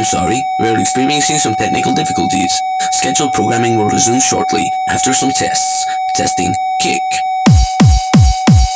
I'm 0.00 0.06
sorry, 0.06 0.48
we're 0.58 0.80
experiencing 0.80 1.36
some 1.36 1.54
technical 1.54 1.92
difficulties. 1.92 2.62
Scheduled 2.90 3.34
programming 3.34 3.76
will 3.76 3.90
resume 3.90 4.18
shortly 4.18 4.72
after 4.88 5.12
some 5.12 5.28
tests. 5.28 5.86
Testing 6.14 6.54
kick. 6.80 7.02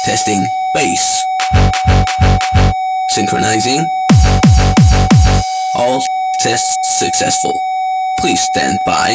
Testing 0.04 0.46
bass. 0.74 1.24
Synchronizing. 3.08 3.88
All 5.74 6.04
tests 6.40 6.98
successful. 6.98 7.58
Please 8.18 8.42
stand 8.42 8.80
by. 8.84 9.14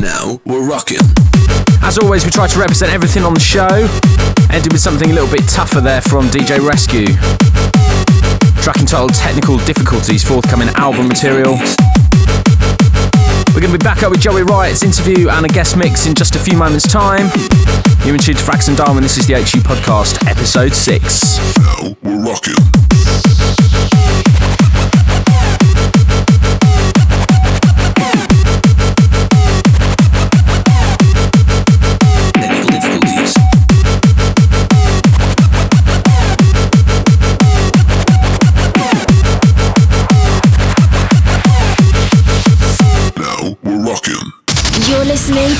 Now 0.00 0.40
we're 0.46 0.64
rocking. 0.64 1.39
As 1.82 1.98
always, 1.98 2.24
we 2.24 2.30
try 2.30 2.46
to 2.46 2.58
represent 2.58 2.92
everything 2.92 3.24
on 3.24 3.34
the 3.34 3.40
show. 3.40 3.68
Ended 4.50 4.72
with 4.72 4.80
something 4.80 5.10
a 5.10 5.12
little 5.12 5.30
bit 5.30 5.48
tougher 5.48 5.80
there 5.80 6.00
from 6.00 6.26
DJ 6.28 6.58
Rescue. 6.66 7.06
Track 8.62 8.78
entitled 8.78 9.14
Technical 9.14 9.58
Difficulties, 9.58 10.22
forthcoming 10.22 10.68
album 10.76 11.08
material. 11.08 11.56
We're 13.54 13.60
going 13.60 13.72
to 13.72 13.78
be 13.78 13.84
back 13.84 14.02
up 14.02 14.10
with 14.10 14.20
Joey 14.20 14.42
Riot's 14.42 14.82
interview 14.82 15.28
and 15.28 15.44
a 15.44 15.48
guest 15.48 15.76
mix 15.76 16.06
in 16.06 16.14
just 16.14 16.36
a 16.36 16.38
few 16.38 16.56
moments' 16.56 16.90
time. 16.90 17.26
You're 18.04 18.14
in 18.14 18.20
tune 18.20 18.36
to 18.36 18.42
Fracus 18.42 18.68
and 18.68 18.76
Darwin. 18.76 19.02
This 19.02 19.18
is 19.18 19.26
the 19.26 19.34
HU 19.34 19.60
Podcast, 19.60 20.26
Episode 20.28 20.72
6. 20.72 21.56
Now 21.58 21.96
we're 22.02 22.24
rocking. 22.24 23.39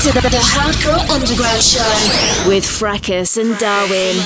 To 0.01 0.07
the, 0.13 0.21
the 0.21 0.29
Hardcore 0.37 1.07
Underground 1.11 1.61
Show 1.61 2.47
with 2.49 2.63
Fracus 2.63 3.37
and 3.39 3.55
Darwin. 3.59 4.17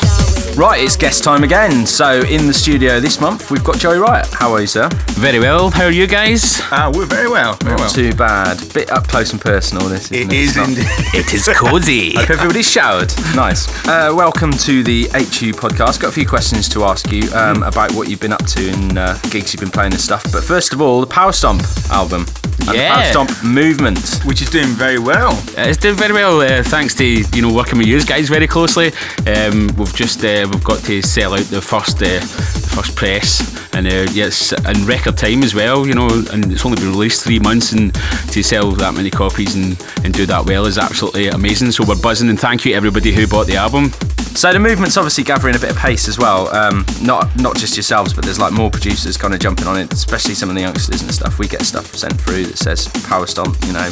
Right, 0.58 0.82
it's 0.82 0.96
guest 0.96 1.24
time 1.26 1.44
again. 1.44 1.86
So, 1.86 2.22
in 2.22 2.48
the 2.48 2.54
studio 2.54 3.02
this 3.02 3.20
month, 3.20 3.52
we've 3.52 3.64
got 3.64 3.78
Joey 3.78 3.98
Riot. 3.98 4.26
How 4.32 4.54
are 4.54 4.62
you, 4.62 4.68
sir? 4.68 4.88
Very 5.16 5.40
well. 5.40 5.70
How 5.70 5.84
are 5.84 5.92
you 5.92 6.08
guys? 6.08 6.62
Uh, 6.72 6.92
we're 6.96 7.06
very 7.06 7.28
well. 7.30 7.56
Very 7.56 7.72
Not 7.76 7.80
well. 7.82 7.90
too 7.90 8.14
bad. 8.14 8.58
Bit 8.74 8.90
up 8.90 9.08
close 9.10 9.34
and 9.34 9.42
personal, 9.42 9.88
this 9.90 10.10
isn't 10.12 10.32
It 10.32 10.34
it? 10.34 10.40
is 10.40 10.48
It's 10.50 10.58
not- 10.58 10.70
indeed. 10.70 10.88
It 11.14 11.34
is 11.34 11.48
cozy. 11.54 12.14
Hope 12.16 12.30
everybody's 12.30 12.70
showered. 12.72 13.12
Nice. 13.36 13.68
Uh, 13.88 14.14
welcome 14.16 14.52
to 14.52 14.82
the 14.84 15.04
HU 15.14 15.52
podcast. 15.52 16.00
Got 16.00 16.10
a 16.10 16.12
few 16.14 16.28
questions 16.28 16.70
to 16.70 16.86
ask 16.86 17.12
you 17.12 17.30
um, 17.34 17.64
about 17.64 17.92
what 17.94 18.08
you've 18.10 18.22
been 18.22 18.34
up 18.34 18.46
to 18.46 18.70
and 18.70 18.98
uh, 18.98 19.18
gigs 19.30 19.54
you've 19.54 19.62
been 19.62 19.72
playing 19.72 19.92
and 19.92 20.02
stuff. 20.02 20.24
But 20.32 20.44
first 20.44 20.74
of 20.74 20.82
all, 20.82 21.02
the 21.02 21.08
Power 21.08 21.34
Stomp 21.34 21.64
album. 21.92 22.26
And 22.60 22.70
the 22.70 22.76
Yeah. 22.76 22.94
Power 22.96 23.06
Stomp 23.12 23.44
movement. 23.44 24.20
Which 24.26 24.42
is 24.42 24.50
doing 24.50 24.68
very 24.76 24.98
well. 25.00 25.32
Uh, 25.58 25.70
It's 25.70 25.78
doing 25.78 25.96
very 25.96 26.14
well, 26.14 26.42
uh, 26.42 26.64
thanks 26.64 26.94
to 26.96 27.04
you 27.06 27.42
know 27.42 27.52
working 27.54 27.78
with 27.78 27.88
you 27.88 28.02
guys 28.04 28.30
very 28.30 28.48
closely. 28.48 28.92
Um, 29.28 29.68
we've 29.78 29.94
just 29.96 30.24
uh, 30.24 30.48
we've 30.52 30.64
got 30.64 30.80
to 30.86 31.02
sell 31.02 31.34
out 31.34 31.46
the 31.50 31.62
first 31.62 31.98
uh, 32.02 32.20
the 32.20 32.72
first 32.76 32.96
press, 32.96 33.42
and 33.74 33.88
uh, 33.88 34.06
yes, 34.14 34.54
in 34.54 34.86
record 34.86 35.18
time 35.18 35.44
as 35.44 35.54
well. 35.54 35.86
You 35.88 35.94
know, 35.96 36.08
and 36.34 36.52
it's 36.52 36.66
only 36.66 36.78
been 36.82 36.92
released 36.92 37.24
three 37.24 37.40
months, 37.40 37.72
and 37.72 37.94
to 38.32 38.42
sell 38.44 38.72
that 38.72 38.94
many 38.94 39.10
copies 39.10 39.56
and, 39.56 39.78
and 40.04 40.14
do 40.14 40.26
that 40.26 40.46
well 40.46 40.66
is 40.66 40.78
absolutely 40.78 41.28
amazing. 41.28 41.72
So 41.72 41.84
we're 41.86 42.02
buzzing, 42.02 42.30
and 42.30 42.40
thank 42.40 42.66
you 42.66 42.74
everybody 42.76 43.14
who 43.14 43.28
bought 43.28 43.48
the 43.48 43.58
album. 43.58 43.92
So 44.36 44.52
the 44.54 44.60
movement's 44.60 44.98
obviously 44.98 45.24
gathering 45.24 45.56
a 45.56 45.60
bit 45.60 45.72
of 45.72 45.78
pace 45.78 46.08
as 46.10 46.20
well. 46.20 46.54
Um, 46.54 46.86
not 47.02 47.34
not 47.40 47.56
just 47.56 47.76
yourselves, 47.78 48.14
but 48.14 48.26
there's 48.26 48.38
like 48.40 48.52
more 48.54 48.70
producers 48.70 49.18
kind 49.18 49.34
of 49.34 49.40
jumping 49.40 49.66
on 49.66 49.80
it, 49.80 49.92
especially 49.94 50.36
some 50.36 50.50
of 50.50 50.56
the 50.56 50.62
youngsters 50.62 51.02
and 51.02 51.12
stuff. 51.12 51.40
We 51.40 51.48
get 51.48 51.62
stuff 51.64 51.96
sent 51.96 52.20
through 52.22 52.46
that 52.48 52.58
says 52.58 52.88
Power 53.08 53.28
Stomp, 53.28 53.56
you 53.66 53.74
know, 53.74 53.90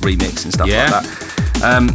remix 0.00 0.44
and 0.44 0.52
stuff 0.54 0.68
Yeah. 0.68 0.88
like 0.90 1.02
that. 1.04 1.37
Um, 1.62 1.88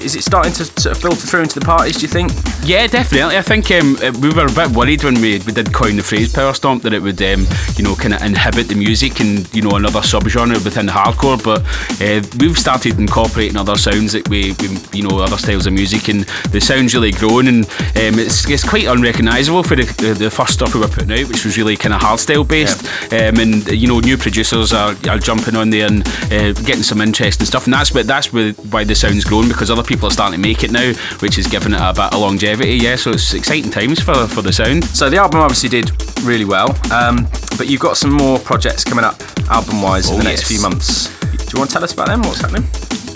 is 0.00 0.16
it 0.16 0.22
starting 0.22 0.52
to 0.54 0.64
sort 0.64 0.96
of 0.96 1.02
filter 1.02 1.26
through 1.26 1.42
into 1.42 1.60
the 1.60 1.64
parties? 1.64 1.96
Do 1.96 2.02
you 2.02 2.08
think? 2.08 2.32
Yeah, 2.64 2.86
definitely. 2.86 3.36
I 3.36 3.42
think 3.42 3.70
um, 3.70 3.96
uh, 3.96 4.12
we 4.20 4.30
were 4.30 4.46
a 4.46 4.52
bit 4.52 4.76
worried 4.76 5.04
when 5.04 5.20
we, 5.20 5.38
we 5.40 5.52
did 5.52 5.72
coin 5.72 5.96
the 5.96 6.02
phrase 6.02 6.32
power 6.32 6.54
stomp 6.54 6.82
that 6.84 6.92
it 6.92 7.02
would, 7.02 7.20
um, 7.22 7.46
you 7.76 7.84
know, 7.84 7.94
kind 7.94 8.14
of 8.14 8.22
inhibit 8.22 8.68
the 8.68 8.74
music 8.74 9.20
and 9.20 9.52
you 9.54 9.62
know 9.62 9.76
another 9.76 10.00
subgenre 10.00 10.62
within 10.64 10.86
hardcore. 10.86 11.42
But 11.42 11.62
uh, 12.00 12.22
we've 12.38 12.56
started 12.56 12.98
incorporating 12.98 13.56
other 13.56 13.76
sounds 13.76 14.12
that 14.12 14.28
we, 14.28 14.52
we, 14.60 14.78
you 14.92 15.08
know, 15.08 15.18
other 15.18 15.36
styles 15.36 15.66
of 15.66 15.72
music, 15.72 16.08
and 16.08 16.24
the 16.50 16.60
sound's 16.60 16.94
really 16.94 17.12
grown, 17.12 17.48
and 17.48 17.64
um, 17.66 18.18
it's, 18.18 18.48
it's 18.48 18.68
quite 18.68 18.86
unrecognisable 18.86 19.62
for 19.62 19.76
the, 19.76 19.84
the, 20.00 20.14
the 20.14 20.30
first 20.30 20.54
stuff 20.54 20.74
we 20.74 20.80
were 20.80 20.88
putting 20.88 21.12
out, 21.12 21.28
which 21.28 21.44
was 21.44 21.58
really 21.58 21.76
kind 21.76 21.94
of 21.94 22.00
hardstyle 22.00 22.46
based. 22.46 22.84
Um, 23.12 23.36
and 23.38 23.66
you 23.68 23.88
know, 23.88 24.00
new 24.00 24.16
producers 24.16 24.72
are, 24.72 24.94
are 25.08 25.18
jumping 25.18 25.56
on 25.56 25.70
there 25.70 25.86
and 25.86 26.06
uh, 26.32 26.52
getting 26.64 26.82
some 26.82 27.00
interesting 27.00 27.46
stuff, 27.46 27.64
and 27.64 27.74
that's 27.74 27.92
what 27.92 28.06
that's 28.06 28.32
where, 28.32 28.52
why 28.70 28.84
the 28.84 28.94
sound's 29.02 29.24
grown 29.24 29.48
because 29.48 29.70
other 29.70 29.82
people 29.82 30.06
are 30.08 30.12
starting 30.12 30.40
to 30.40 30.48
make 30.48 30.62
it 30.64 30.70
now, 30.70 30.92
which 31.20 31.36
is 31.38 31.46
giving 31.46 31.72
it 31.74 31.80
a 31.80 31.92
bit 31.92 32.12
of 32.14 32.20
longevity. 32.20 32.74
Yeah, 32.76 32.96
so 32.96 33.10
it's 33.10 33.34
exciting 33.34 33.70
times 33.70 34.00
for 34.00 34.14
for 34.28 34.42
the 34.42 34.52
sound. 34.52 34.84
So 34.84 35.10
the 35.10 35.16
album 35.18 35.40
obviously 35.40 35.68
did 35.68 35.90
really 36.22 36.44
well, 36.44 36.70
um, 36.92 37.26
but 37.58 37.66
you've 37.68 37.80
got 37.80 37.96
some 37.96 38.12
more 38.12 38.38
projects 38.38 38.84
coming 38.84 39.04
up 39.04 39.20
album-wise 39.50 40.08
in 40.08 40.14
Oh, 40.14 40.18
the 40.18 40.24
next 40.24 40.44
few 40.46 40.60
months. 40.62 41.08
Do 41.20 41.36
you 41.52 41.58
want 41.58 41.70
to 41.70 41.74
tell 41.74 41.84
us 41.84 41.92
about 41.92 42.06
them? 42.08 42.22
What's 42.22 42.40
happening? 42.40 42.64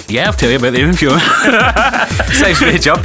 Yeah, 0.08 0.26
I'll 0.26 0.32
tell 0.32 0.50
you 0.50 0.56
about 0.58 0.72
them 0.72 0.90
if 0.90 1.02
you 1.02 1.08
want. 1.08 1.22
Saves 2.32 2.60
me 2.62 2.76
a 2.76 2.78
job. 2.78 3.04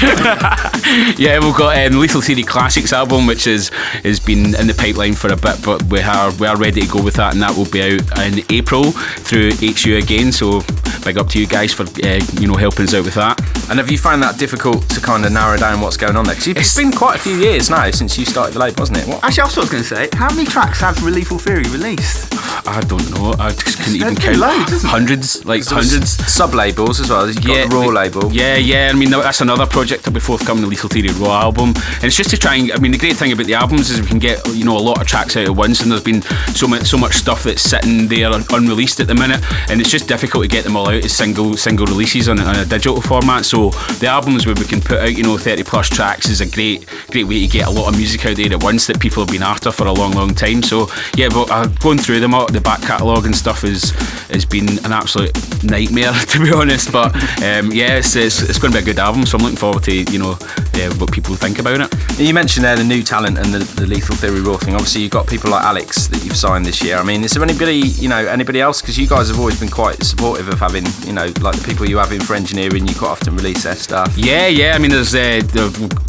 yeah, 1.17 1.39
we've 1.39 1.55
got 1.55 1.75
um, 1.77 1.99
Lethal 1.99 2.21
Theory 2.21 2.43
Classics 2.43 2.93
album, 2.93 3.25
which 3.25 3.47
is 3.47 3.69
has 4.03 4.19
been 4.19 4.53
in 4.55 4.67
the 4.67 4.75
pipeline 4.77 5.13
for 5.13 5.31
a 5.33 5.35
bit, 5.35 5.57
but 5.65 5.81
we 5.83 5.99
are 6.01 6.31
we 6.35 6.45
are 6.45 6.55
ready 6.57 6.81
to 6.81 6.87
go 6.87 7.01
with 7.01 7.15
that, 7.15 7.33
and 7.33 7.41
that 7.41 7.55
will 7.57 7.65
be 7.71 7.81
out 7.81 8.19
in 8.19 8.43
April 8.51 8.91
through 8.91 9.51
HU 9.59 9.97
again. 9.97 10.31
So 10.31 10.61
big 11.03 11.17
up 11.17 11.27
to 11.29 11.39
you 11.39 11.47
guys 11.47 11.73
for 11.73 11.83
uh, 11.83 12.19
you 12.39 12.47
know 12.47 12.53
helping 12.55 12.83
us 12.85 12.93
out 12.93 13.03
with 13.05 13.15
that. 13.15 13.39
And 13.71 13.79
have 13.79 13.89
you 13.89 13.97
found 13.97 14.21
that 14.21 14.37
difficult 14.37 14.87
to 14.89 15.01
kind 15.01 15.25
of 15.25 15.31
narrow 15.31 15.57
down 15.57 15.81
what's 15.81 15.97
going 15.97 16.15
on 16.15 16.25
there? 16.25 16.35
Because 16.35 16.49
it's 16.49 16.59
It's- 16.59 16.77
been 16.77 16.91
quite 16.91 17.15
a 17.15 17.19
few 17.19 17.35
years 17.37 17.69
now 17.71 17.89
since 17.89 18.15
you 18.19 18.25
started 18.25 18.53
the 18.53 18.59
label, 18.59 18.81
wasn't 18.81 18.99
it? 18.99 19.07
What? 19.07 19.23
Actually, 19.23 19.43
that's 19.43 19.57
I 19.57 19.61
was 19.61 19.69
going 19.71 19.83
to 19.83 19.89
say. 19.89 20.09
How 20.13 20.29
many 20.29 20.45
tracks 20.45 20.81
have 20.81 21.01
Lethal 21.01 21.39
Theory 21.39 21.63
released? 21.63 22.27
I 22.67 22.79
don't 22.81 23.09
know. 23.15 23.33
I 23.39 23.51
just 23.51 23.79
couldn't 23.79 23.95
even 23.95 24.15
count. 24.15 24.37
Loads, 24.37 24.83
hundreds, 24.83 25.43
like 25.45 25.65
hundreds. 25.65 26.11
Sub 26.31 26.53
labels 26.53 26.90
as 26.99 27.09
well. 27.09 27.27
You've 27.27 27.43
got 27.43 27.69
the 27.69 27.75
Raw 27.75 27.85
label. 27.87 28.31
Yeah, 28.31 28.55
yeah. 28.57 28.89
I 28.93 28.97
mean, 28.97 29.09
that's 29.11 29.41
another 29.41 29.65
project 29.65 30.03
that'll 30.03 30.13
be 30.13 30.19
forthcoming, 30.19 30.61
the 30.63 30.67
Lethal 30.67 30.89
Theory 30.89 31.09
Raw 31.13 31.41
album. 31.41 31.69
And 31.95 32.03
it's 32.03 32.15
just 32.17 32.29
to 32.31 32.37
try 32.37 32.55
and, 32.55 32.71
I 32.71 32.77
mean, 32.79 32.91
the 32.91 32.97
great 32.97 33.15
thing 33.15 33.31
about 33.31 33.45
the 33.45 33.53
albums 33.53 33.89
is 33.89 34.01
we 34.01 34.07
can 34.07 34.19
get, 34.19 34.45
you 34.53 34.65
know, 34.65 34.77
a 34.77 34.79
lot 34.79 34.99
of 34.99 35.07
tracks 35.07 35.37
out 35.37 35.45
at 35.45 35.55
once, 35.55 35.81
and 35.81 35.91
there's 35.91 36.03
been 36.03 36.21
so 36.53 36.67
much, 36.67 36.83
so 36.83 36.97
much 36.97 37.13
stuff 37.13 37.43
that's 37.43 37.61
sitting 37.61 38.07
there 38.07 38.29
unreleased 38.51 38.99
at 38.99 39.07
the 39.07 39.15
minute, 39.15 39.41
and 39.69 39.79
it's 39.79 39.89
just 39.91 40.07
difficult 40.07 40.43
to 40.43 40.47
get 40.49 40.63
them 40.63 40.75
all 40.75 40.87
out 40.87 41.03
as 41.05 41.15
single 41.15 41.55
single 41.57 41.85
releases 41.85 42.27
on, 42.29 42.39
a- 42.39 42.43
on 42.43 42.55
a 42.57 42.65
digital 42.65 43.01
format. 43.01 43.45
So 43.45 43.69
the 43.99 44.07
albums 44.07 44.45
where 44.45 44.55
we 44.55 44.65
can 44.65 44.81
put 44.81 44.99
out, 44.99 45.13
you 45.15 45.23
know, 45.23 45.37
30 45.37 45.63
plus 45.63 45.89
tracks 45.89 46.29
is 46.29 46.41
a 46.41 46.45
great, 46.49 46.85
great 47.11 47.25
way 47.25 47.39
to 47.41 47.47
get 47.47 47.67
a 47.67 47.71
lot 47.71 47.87
of 47.89 47.97
music 47.97 48.25
out 48.25 48.35
there 48.37 48.51
at 48.51 48.63
once 48.63 48.87
that 48.87 48.99
people 48.99 49.23
have 49.23 49.31
been 49.31 49.43
after 49.43 49.71
for 49.71 49.87
a 49.87 49.93
long, 49.93 50.11
long 50.13 50.33
time. 50.33 50.61
So 50.63 50.87
yeah, 51.15 51.29
but 51.29 51.49
uh, 51.51 51.67
going 51.79 51.97
through 51.97 52.19
them, 52.19 52.33
all, 52.33 52.47
the 52.47 52.61
back 52.61 52.81
catalogue 52.81 53.25
and 53.25 53.35
stuff 53.35 53.63
is 53.63 53.91
has 54.31 54.45
been 54.45 54.69
an 54.85 54.91
absolute 54.91 55.31
nightmare 55.63 56.11
to 56.27 56.39
be 56.43 56.51
honest. 56.51 56.80
But 56.89 57.13
um, 57.43 57.71
yeah, 57.71 57.97
it's, 57.97 58.15
it's, 58.15 58.41
it's 58.41 58.59
going 58.59 58.71
to 58.73 58.79
be 58.79 58.83
a 58.83 58.85
good 58.85 58.99
album, 58.99 59.25
so 59.25 59.37
I'm 59.37 59.43
looking 59.43 59.57
forward 59.57 59.83
to 59.83 59.93
you 59.93 60.19
know 60.19 60.31
uh, 60.31 60.93
what 60.95 61.11
people 61.11 61.35
think 61.35 61.59
about 61.59 61.81
it. 61.81 62.19
You 62.19 62.33
mentioned 62.33 62.65
there 62.65 62.75
the 62.75 62.83
new 62.83 63.03
talent 63.03 63.37
and 63.37 63.53
the, 63.53 63.59
the 63.79 63.87
Lethal 63.87 64.15
Theory 64.15 64.41
Raw 64.41 64.57
thing. 64.57 64.75
Obviously, 64.75 65.01
you've 65.01 65.11
got 65.11 65.27
people 65.27 65.51
like 65.51 65.63
Alex 65.63 66.07
that 66.07 66.23
you've 66.23 66.35
signed 66.37 66.65
this 66.65 66.83
year. 66.83 66.97
I 66.97 67.03
mean, 67.03 67.23
is 67.23 67.31
there 67.33 67.43
anybody, 67.43 67.77
you 67.77 68.09
know, 68.09 68.25
anybody 68.27 68.61
else? 68.61 68.81
Because 68.81 68.97
you 68.97 69.07
guys 69.07 69.27
have 69.29 69.39
always 69.39 69.59
been 69.59 69.69
quite 69.69 70.03
supportive 70.03 70.47
of 70.47 70.59
having, 70.59 70.85
you 71.05 71.13
know, 71.13 71.31
like 71.41 71.55
the 71.55 71.63
people 71.65 71.87
you 71.87 71.97
have 71.97 72.11
in 72.11 72.21
for 72.21 72.35
engineering. 72.35 72.87
You 72.87 72.95
quite 72.95 73.11
often 73.11 73.35
release 73.35 73.63
their 73.63 73.75
stuff. 73.75 74.17
Yeah, 74.17 74.47
yeah. 74.47 74.73
I 74.73 74.79
mean, 74.79 74.91
there's 74.91 75.15
uh, 75.15 75.41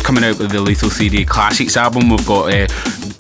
coming 0.02 0.24
out 0.24 0.38
with 0.38 0.50
the 0.50 0.60
Lethal 0.60 0.90
Theory 0.90 1.24
Classics 1.24 1.76
album. 1.76 2.10
We've 2.10 2.26
got 2.26 2.52
uh, 2.52 2.66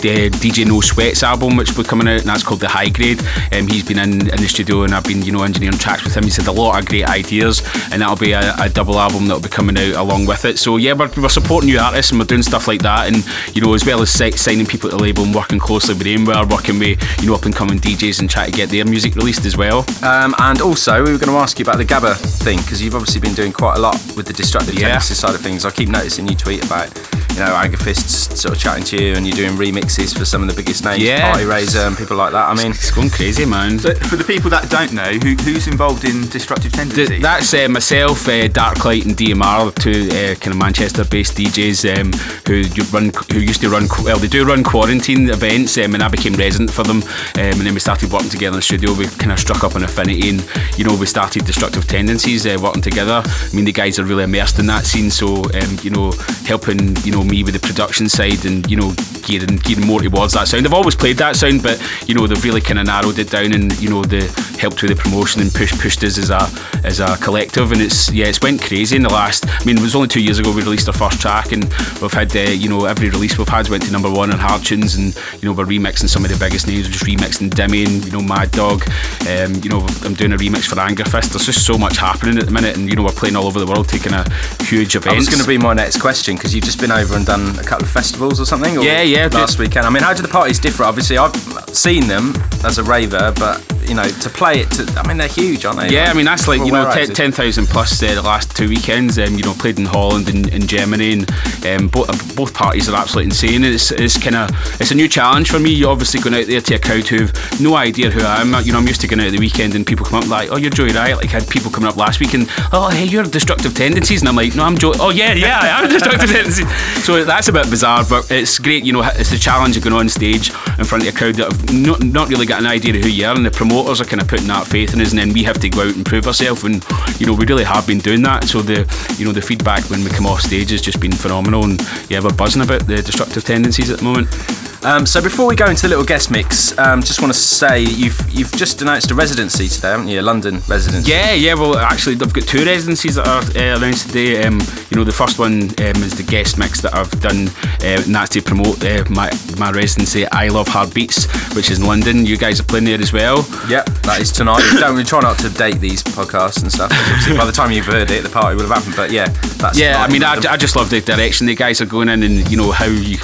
the 0.02 0.30
DJ 0.30 0.66
No 0.66 0.80
Sweats 0.80 1.22
album, 1.22 1.56
which 1.56 1.70
will 1.70 1.84
be 1.84 1.88
coming 1.88 2.08
out, 2.08 2.20
and 2.20 2.28
that's 2.28 2.42
called 2.42 2.60
the 2.60 2.68
High 2.68 2.88
Grade. 2.88 3.20
Um, 3.52 3.68
he's 3.68 3.86
been 3.86 3.98
in, 3.98 4.28
in 4.28 4.36
the 4.36 4.48
studio, 4.48 4.82
and 4.82 4.94
I've 4.94 5.04
been, 5.04 5.22
you 5.22 5.32
know, 5.32 5.42
engineering 5.44 5.78
tracks 5.78 6.04
with 6.04 6.16
him. 6.16 6.24
He's 6.24 6.36
had 6.36 6.48
a 6.48 6.52
lot 6.52 6.78
of 6.78 6.88
great 6.88 7.08
ideas, 7.08 7.41
and 7.50 8.00
that'll 8.02 8.16
be 8.16 8.32
a, 8.32 8.54
a 8.60 8.68
double 8.68 8.98
album 8.98 9.26
that'll 9.26 9.42
be 9.42 9.48
coming 9.48 9.76
out 9.76 9.94
along 9.96 10.26
with 10.26 10.44
it. 10.44 10.58
So 10.58 10.76
yeah, 10.76 10.92
we're, 10.92 11.10
we're 11.16 11.28
supporting 11.28 11.70
new 11.70 11.78
artists, 11.78 12.12
and 12.12 12.20
we're 12.20 12.26
doing 12.26 12.42
stuff 12.42 12.68
like 12.68 12.82
that, 12.82 13.08
and 13.12 13.24
you 13.54 13.60
know, 13.62 13.74
as 13.74 13.84
well 13.84 14.00
as 14.02 14.10
si- 14.10 14.32
signing 14.32 14.66
people 14.66 14.90
to 14.90 14.96
the 14.96 15.02
label 15.02 15.24
and 15.24 15.34
working 15.34 15.58
closely 15.58 15.94
with 15.94 16.04
them, 16.04 16.24
we're 16.24 16.46
working 16.46 16.78
with 16.78 16.98
you 17.20 17.28
know 17.28 17.34
up 17.34 17.44
and 17.44 17.54
coming 17.54 17.78
DJs 17.78 18.20
and 18.20 18.30
trying 18.30 18.50
to 18.50 18.56
get 18.56 18.68
their 18.70 18.84
music 18.84 19.14
released 19.16 19.44
as 19.44 19.56
well. 19.56 19.84
Um, 20.02 20.34
and 20.38 20.60
also, 20.60 20.96
we 21.04 21.12
were 21.12 21.18
going 21.18 21.32
to 21.32 21.38
ask 21.38 21.58
you 21.58 21.64
about 21.64 21.78
the 21.78 21.84
Gabba 21.84 22.16
thing 22.16 22.58
because 22.58 22.80
you've 22.82 22.94
obviously 22.94 23.20
been 23.20 23.34
doing 23.34 23.52
quite 23.52 23.76
a 23.76 23.80
lot 23.80 23.94
with 24.16 24.26
the 24.26 24.32
destructive 24.32 24.74
Yeah. 24.74 24.88
tendencies 24.98 25.18
side 25.18 25.34
of 25.34 25.40
things. 25.40 25.64
I 25.64 25.70
keep 25.70 25.88
noticing 25.88 26.28
you 26.28 26.34
tweet 26.36 26.64
about, 26.64 26.88
you 27.32 27.38
know, 27.40 27.52
Angerfist's 27.54 28.40
sort 28.40 28.54
of 28.54 28.60
chatting 28.60 28.84
to 28.84 29.02
you, 29.02 29.14
and 29.14 29.26
you're 29.26 29.36
doing 29.36 29.52
remixes 29.58 30.16
for 30.16 30.24
some 30.24 30.42
of 30.42 30.48
the 30.48 30.54
biggest 30.54 30.84
names, 30.84 31.02
Yeah. 31.02 31.32
Partyraiser 31.34 31.86
and 31.86 31.96
people 31.96 32.16
like 32.16 32.32
that. 32.32 32.48
I 32.48 32.54
mean, 32.54 32.70
It's 32.72 32.90
going 32.90 33.10
crazy, 33.10 33.44
man. 33.44 33.78
So 33.78 33.94
for 33.94 34.16
the 34.16 34.24
people 34.24 34.50
that 34.50 34.70
don't 34.70 34.92
know, 34.92 35.12
who, 35.12 35.34
who's 35.42 35.66
involved 35.68 36.04
in 36.04 36.28
Destructive 36.28 36.72
Tendencies? 36.72 37.08
Th- 37.08 37.20
that's 37.32 37.54
uh, 37.54 37.66
myself, 37.66 38.28
uh, 38.28 38.46
Darklight, 38.48 39.06
and 39.06 39.16
DMR, 39.16 39.74
two 39.76 40.04
uh, 40.12 40.34
kind 40.34 40.52
of 40.52 40.58
Manchester-based 40.58 41.34
DJs 41.34 41.80
um, 41.88 42.12
who 42.46 42.60
run, 42.92 43.10
who 43.32 43.40
used 43.40 43.62
to 43.62 43.70
run. 43.70 43.88
Well, 44.04 44.18
they 44.18 44.28
do 44.28 44.44
run 44.44 44.62
quarantine 44.62 45.30
events, 45.30 45.78
um, 45.78 45.94
and 45.94 46.02
I 46.02 46.08
became 46.08 46.34
resident 46.34 46.70
for 46.70 46.82
them. 46.82 46.98
Um, 47.00 47.56
and 47.56 47.60
then 47.62 47.72
we 47.72 47.80
started 47.80 48.12
working 48.12 48.28
together 48.28 48.56
in 48.56 48.58
the 48.58 48.62
studio. 48.62 48.92
We 48.92 49.06
kind 49.06 49.32
of 49.32 49.38
struck 49.38 49.64
up 49.64 49.76
an 49.76 49.82
affinity, 49.82 50.28
and 50.28 50.46
you 50.76 50.84
know, 50.84 50.94
we 50.94 51.06
started 51.06 51.46
Destructive 51.46 51.86
Tendencies 51.86 52.44
uh, 52.44 52.58
working 52.62 52.82
together. 52.82 53.22
I 53.24 53.56
mean, 53.56 53.64
the 53.64 53.72
guys 53.72 53.98
are 53.98 54.04
really 54.04 54.24
immersed 54.24 54.58
in 54.58 54.66
that 54.66 54.84
scene, 54.84 55.10
so 55.10 55.36
um, 55.36 55.78
you 55.82 55.90
know, 55.90 56.10
helping 56.44 56.94
you 56.96 57.12
know 57.12 57.24
me 57.24 57.42
with 57.44 57.54
the 57.54 57.66
production 57.66 58.10
side, 58.10 58.44
and 58.44 58.70
you 58.70 58.76
know, 58.76 58.92
gearing 59.22 59.56
gearing 59.56 59.86
more 59.86 60.02
towards 60.02 60.34
that 60.34 60.48
sound. 60.48 60.66
I've 60.66 60.74
always 60.74 60.96
played 60.96 61.16
that 61.16 61.36
sound, 61.36 61.62
but 61.62 61.80
you 62.06 62.14
know, 62.14 62.26
they've 62.26 62.44
really 62.44 62.60
kind 62.60 62.78
of 62.78 62.86
narrowed 62.86 63.18
it 63.18 63.30
down, 63.30 63.54
and 63.54 63.72
you 63.80 63.88
know, 63.88 64.04
they 64.04 64.28
helped 64.60 64.82
with 64.82 64.94
the 64.94 65.00
promotion 65.02 65.40
and 65.40 65.50
push, 65.50 65.72
pushed 65.80 66.04
us 66.04 66.18
as 66.18 66.28
a 66.28 66.46
as 66.84 67.00
a 67.00 67.16
collective, 67.22 67.72
and 67.72 67.80
it's 67.80 68.12
yeah, 68.12 68.26
it's 68.26 68.40
went 68.40 68.60
crazy 68.60 68.96
in 68.96 69.02
the 69.02 69.08
last. 69.08 69.46
I 69.48 69.64
mean, 69.64 69.78
it 69.78 69.82
was 69.82 69.94
only 69.94 70.08
two 70.08 70.22
years 70.22 70.38
ago 70.38 70.52
we 70.52 70.62
released 70.62 70.88
our 70.88 70.94
first 70.94 71.20
track, 71.20 71.52
and 71.52 71.64
we've 72.00 72.12
had 72.12 72.34
uh, 72.36 72.40
you 72.40 72.68
know 72.68 72.84
every 72.84 73.08
release 73.08 73.38
we've 73.38 73.48
had 73.48 73.68
went 73.68 73.84
to 73.84 73.92
number 73.92 74.10
one 74.10 74.32
on 74.32 74.38
Hard 74.38 74.64
Tunes, 74.64 74.94
and 74.96 75.14
you 75.40 75.48
know 75.48 75.52
we're 75.52 75.64
remixing 75.64 76.08
some 76.08 76.24
of 76.24 76.30
the 76.30 76.38
biggest 76.38 76.66
names. 76.66 76.86
We're 76.86 76.92
just 76.92 77.04
remixing 77.04 77.50
Dimmy, 77.50 78.04
you 78.04 78.12
know 78.12 78.20
Mad 78.20 78.50
Dog, 78.50 78.82
um, 79.28 79.54
you 79.62 79.70
know 79.70 79.86
I'm 80.04 80.14
doing 80.14 80.32
a 80.32 80.36
remix 80.36 80.66
for 80.66 80.76
Angerfist. 80.76 81.30
There's 81.30 81.46
just 81.46 81.64
so 81.64 81.78
much 81.78 81.96
happening 81.96 82.38
at 82.38 82.46
the 82.46 82.52
minute, 82.52 82.76
and 82.76 82.88
you 82.90 82.96
know 82.96 83.04
we're 83.04 83.12
playing 83.12 83.36
all 83.36 83.46
over 83.46 83.58
the 83.58 83.66
world, 83.66 83.88
taking 83.88 84.12
a 84.12 84.24
huge 84.64 84.96
event. 84.96 85.16
was 85.16 85.28
going 85.28 85.40
to 85.40 85.48
be 85.48 85.58
my 85.58 85.74
next 85.74 86.00
question 86.00 86.36
because 86.36 86.54
you've 86.54 86.64
just 86.64 86.80
been 86.80 86.92
over 86.92 87.16
and 87.16 87.24
done 87.24 87.58
a 87.58 87.64
couple 87.64 87.84
of 87.84 87.90
festivals 87.90 88.40
or 88.40 88.44
something. 88.44 88.76
Or 88.76 88.82
Yeah, 88.82 89.02
yeah, 89.02 89.28
Last 89.32 89.58
weekend. 89.58 89.86
I 89.86 89.90
mean, 89.90 90.02
how 90.02 90.12
do 90.12 90.22
the 90.22 90.28
parties 90.28 90.58
differ? 90.58 90.84
Obviously, 90.84 91.18
I've 91.18 91.34
seen 91.68 92.06
them 92.06 92.34
as 92.64 92.78
a 92.78 92.82
raver, 92.82 93.32
but 93.36 93.71
you 93.92 93.96
know, 93.96 94.04
to 94.08 94.30
play 94.30 94.60
it, 94.60 94.70
to 94.70 94.90
I 94.96 95.06
mean, 95.06 95.18
they're 95.18 95.28
huge, 95.28 95.66
aren't 95.66 95.80
they? 95.80 95.90
Yeah, 95.90 96.10
I 96.10 96.14
mean 96.14 96.24
that's 96.24 96.48
like 96.48 96.64
you 96.64 96.72
know 96.72 96.90
ten- 96.90 97.12
10,000 97.12 97.66
plus 97.66 98.02
uh, 98.02 98.14
the 98.14 98.22
last 98.22 98.56
two 98.56 98.70
weekends. 98.70 99.18
Um, 99.18 99.34
you 99.34 99.42
know 99.42 99.52
played 99.52 99.78
in 99.78 99.84
Holland 99.84 100.30
and 100.30 100.48
in 100.48 100.66
Germany, 100.66 101.12
and 101.12 101.30
um, 101.66 101.88
both 101.88 102.34
both 102.34 102.54
parties 102.54 102.88
are 102.88 102.96
absolutely 102.96 103.26
insane. 103.26 103.62
It's, 103.64 103.90
it's 103.90 104.16
kind 104.16 104.34
of 104.34 104.48
it's 104.80 104.92
a 104.92 104.94
new 104.94 105.08
challenge 105.08 105.50
for 105.50 105.58
me. 105.58 105.74
You're 105.74 105.90
obviously 105.90 106.20
going 106.20 106.34
out 106.40 106.46
there 106.46 106.62
to 106.62 106.74
a 106.74 106.78
crowd 106.78 107.06
who've 107.06 107.60
no 107.60 107.74
idea 107.74 108.10
who 108.10 108.22
I 108.22 108.40
am. 108.40 108.54
You 108.64 108.72
know 108.72 108.78
I'm 108.78 108.86
used 108.86 109.02
to 109.02 109.08
going 109.08 109.20
out 109.20 109.30
the 109.30 109.38
weekend 109.38 109.74
and 109.74 109.86
people 109.86 110.06
come 110.06 110.22
up 110.22 110.28
like, 110.30 110.50
oh 110.50 110.56
you're 110.56 110.70
Joey 110.70 110.92
Riot. 110.92 111.18
Like 111.18 111.28
I 111.28 111.40
had 111.40 111.50
people 111.50 111.70
coming 111.70 111.90
up 111.90 111.96
last 111.96 112.18
week 112.18 112.32
and 112.32 112.48
oh 112.72 112.88
hey 112.88 113.04
you're 113.04 113.24
Destructive 113.24 113.74
Tendencies, 113.74 114.22
and 114.22 114.28
I'm 114.30 114.36
like 114.36 114.56
no 114.56 114.64
I'm 114.64 114.78
Joey. 114.78 114.96
Oh 115.00 115.10
yeah 115.10 115.34
yeah 115.34 115.58
I 115.60 115.82
am 115.82 115.90
Destructive 115.90 116.30
Tendencies. 116.32 117.04
So 117.04 117.24
that's 117.24 117.48
a 117.48 117.52
bit 117.52 117.68
bizarre, 117.68 118.06
but 118.08 118.30
it's 118.30 118.58
great. 118.58 118.84
You 118.84 118.94
know 118.94 119.02
it's 119.02 119.30
the 119.30 119.38
challenge 119.38 119.76
of 119.76 119.82
going 119.82 119.94
on 119.94 120.08
stage 120.08 120.48
in 120.78 120.84
front 120.84 121.06
of 121.06 121.14
a 121.14 121.18
crowd 121.18 121.34
that 121.34 121.52
have 121.52 121.74
not, 121.74 122.02
not 122.02 122.28
really 122.30 122.46
got 122.46 122.60
an 122.60 122.66
idea 122.66 122.96
of 122.96 123.02
who 123.02 123.10
you 123.10 123.26
are, 123.26 123.36
and 123.36 123.44
the 123.44 123.50
promoters 123.82 124.00
are 124.00 124.08
kind 124.08 124.22
of 124.22 124.28
putting 124.28 124.46
that 124.46 124.66
faith 124.66 124.94
in 124.94 125.00
us, 125.00 125.10
and 125.10 125.18
then 125.18 125.32
we 125.32 125.42
have 125.42 125.58
to 125.58 125.68
go 125.68 125.82
out 125.82 125.96
and 125.96 126.06
prove 126.06 126.26
ourselves. 126.26 126.62
And 126.62 126.84
you 127.18 127.26
know, 127.26 127.34
we 127.34 127.44
really 127.46 127.64
have 127.64 127.86
been 127.86 127.98
doing 127.98 128.22
that. 128.22 128.44
So 128.44 128.62
the 128.62 128.86
you 129.18 129.24
know 129.24 129.32
the 129.32 129.42
feedback 129.42 129.88
when 129.90 130.04
we 130.04 130.10
come 130.10 130.26
off 130.26 130.40
stage 130.40 130.70
has 130.70 130.80
just 130.80 131.00
been 131.00 131.12
phenomenal, 131.12 131.64
and 131.64 131.80
yeah, 132.08 132.20
we're 132.22 132.32
buzzing 132.32 132.62
about 132.62 132.86
the 132.86 133.02
destructive 133.02 133.44
tendencies 133.44 133.90
at 133.90 133.98
the 133.98 134.04
moment. 134.04 134.71
Um, 134.84 135.06
so 135.06 135.22
before 135.22 135.46
we 135.46 135.54
go 135.54 135.66
into 135.66 135.82
the 135.82 135.88
little 135.88 136.04
guest 136.04 136.28
mix, 136.30 136.76
um, 136.76 137.02
just 137.02 137.20
want 137.20 137.32
to 137.32 137.38
say 137.38 137.82
you've 137.82 138.20
you've 138.32 138.50
just 138.52 138.82
announced 138.82 139.12
a 139.12 139.14
residency 139.14 139.68
today, 139.68 139.90
haven't 139.90 140.08
you? 140.08 140.20
A 140.20 140.22
London 140.22 140.60
residency. 140.66 141.08
Yeah, 141.08 141.34
yeah. 141.34 141.54
Well, 141.54 141.78
actually, 141.78 142.14
I've 142.14 142.32
got 142.32 142.48
two 142.48 142.64
residencies 142.64 143.14
that 143.14 143.28
are 143.28 143.42
uh, 143.42 143.76
announced 143.76 144.08
today. 144.08 144.44
Um, 144.44 144.60
you 144.90 144.96
know, 144.96 145.04
the 145.04 145.12
first 145.12 145.38
one 145.38 145.62
um, 145.62 146.02
is 146.02 146.16
the 146.16 146.24
guest 146.26 146.58
mix 146.58 146.80
that 146.80 146.94
I've 146.94 147.10
done, 147.20 147.46
uh, 147.80 148.02
and 148.02 148.14
that's 148.14 148.30
to 148.30 148.42
promote 148.42 148.84
uh, 148.84 149.04
my 149.08 149.30
my 149.56 149.70
residency. 149.70 150.26
I 150.32 150.48
love 150.48 150.66
hard 150.66 150.92
beats, 150.92 151.26
which 151.54 151.70
is 151.70 151.78
in 151.78 151.86
London. 151.86 152.26
You 152.26 152.36
guys 152.36 152.58
are 152.58 152.64
playing 152.64 152.86
there 152.86 153.00
as 153.00 153.12
well. 153.12 153.46
Yep, 153.68 153.86
that 154.02 154.20
is 154.20 154.32
tonight. 154.32 154.62
don't 154.80 154.96
we 154.96 155.04
try 155.04 155.20
not 155.20 155.38
to 155.40 155.48
date 155.50 155.78
these 155.78 156.02
podcasts 156.02 156.60
and 156.60 156.72
stuff. 156.72 156.90
obviously 156.90 157.36
by 157.36 157.44
the 157.44 157.52
time 157.52 157.70
you've 157.70 157.86
heard 157.86 158.10
it, 158.10 158.24
the 158.24 158.28
party 158.28 158.56
would 158.56 158.66
have 158.66 158.76
happened. 158.76 158.96
But 158.96 159.12
yeah, 159.12 159.28
that's 159.58 159.78
Yeah, 159.78 160.02
I 160.02 160.10
mean, 160.10 160.24
I, 160.24 160.34
I 160.50 160.56
just 160.56 160.74
love 160.74 160.90
the 160.90 161.00
direction 161.00 161.46
the 161.46 161.54
guys 161.54 161.80
are 161.80 161.86
going 161.86 162.08
in, 162.08 162.24
and 162.24 162.50
you 162.50 162.56
know 162.56 162.72
how 162.72 162.86
you, 162.86 163.16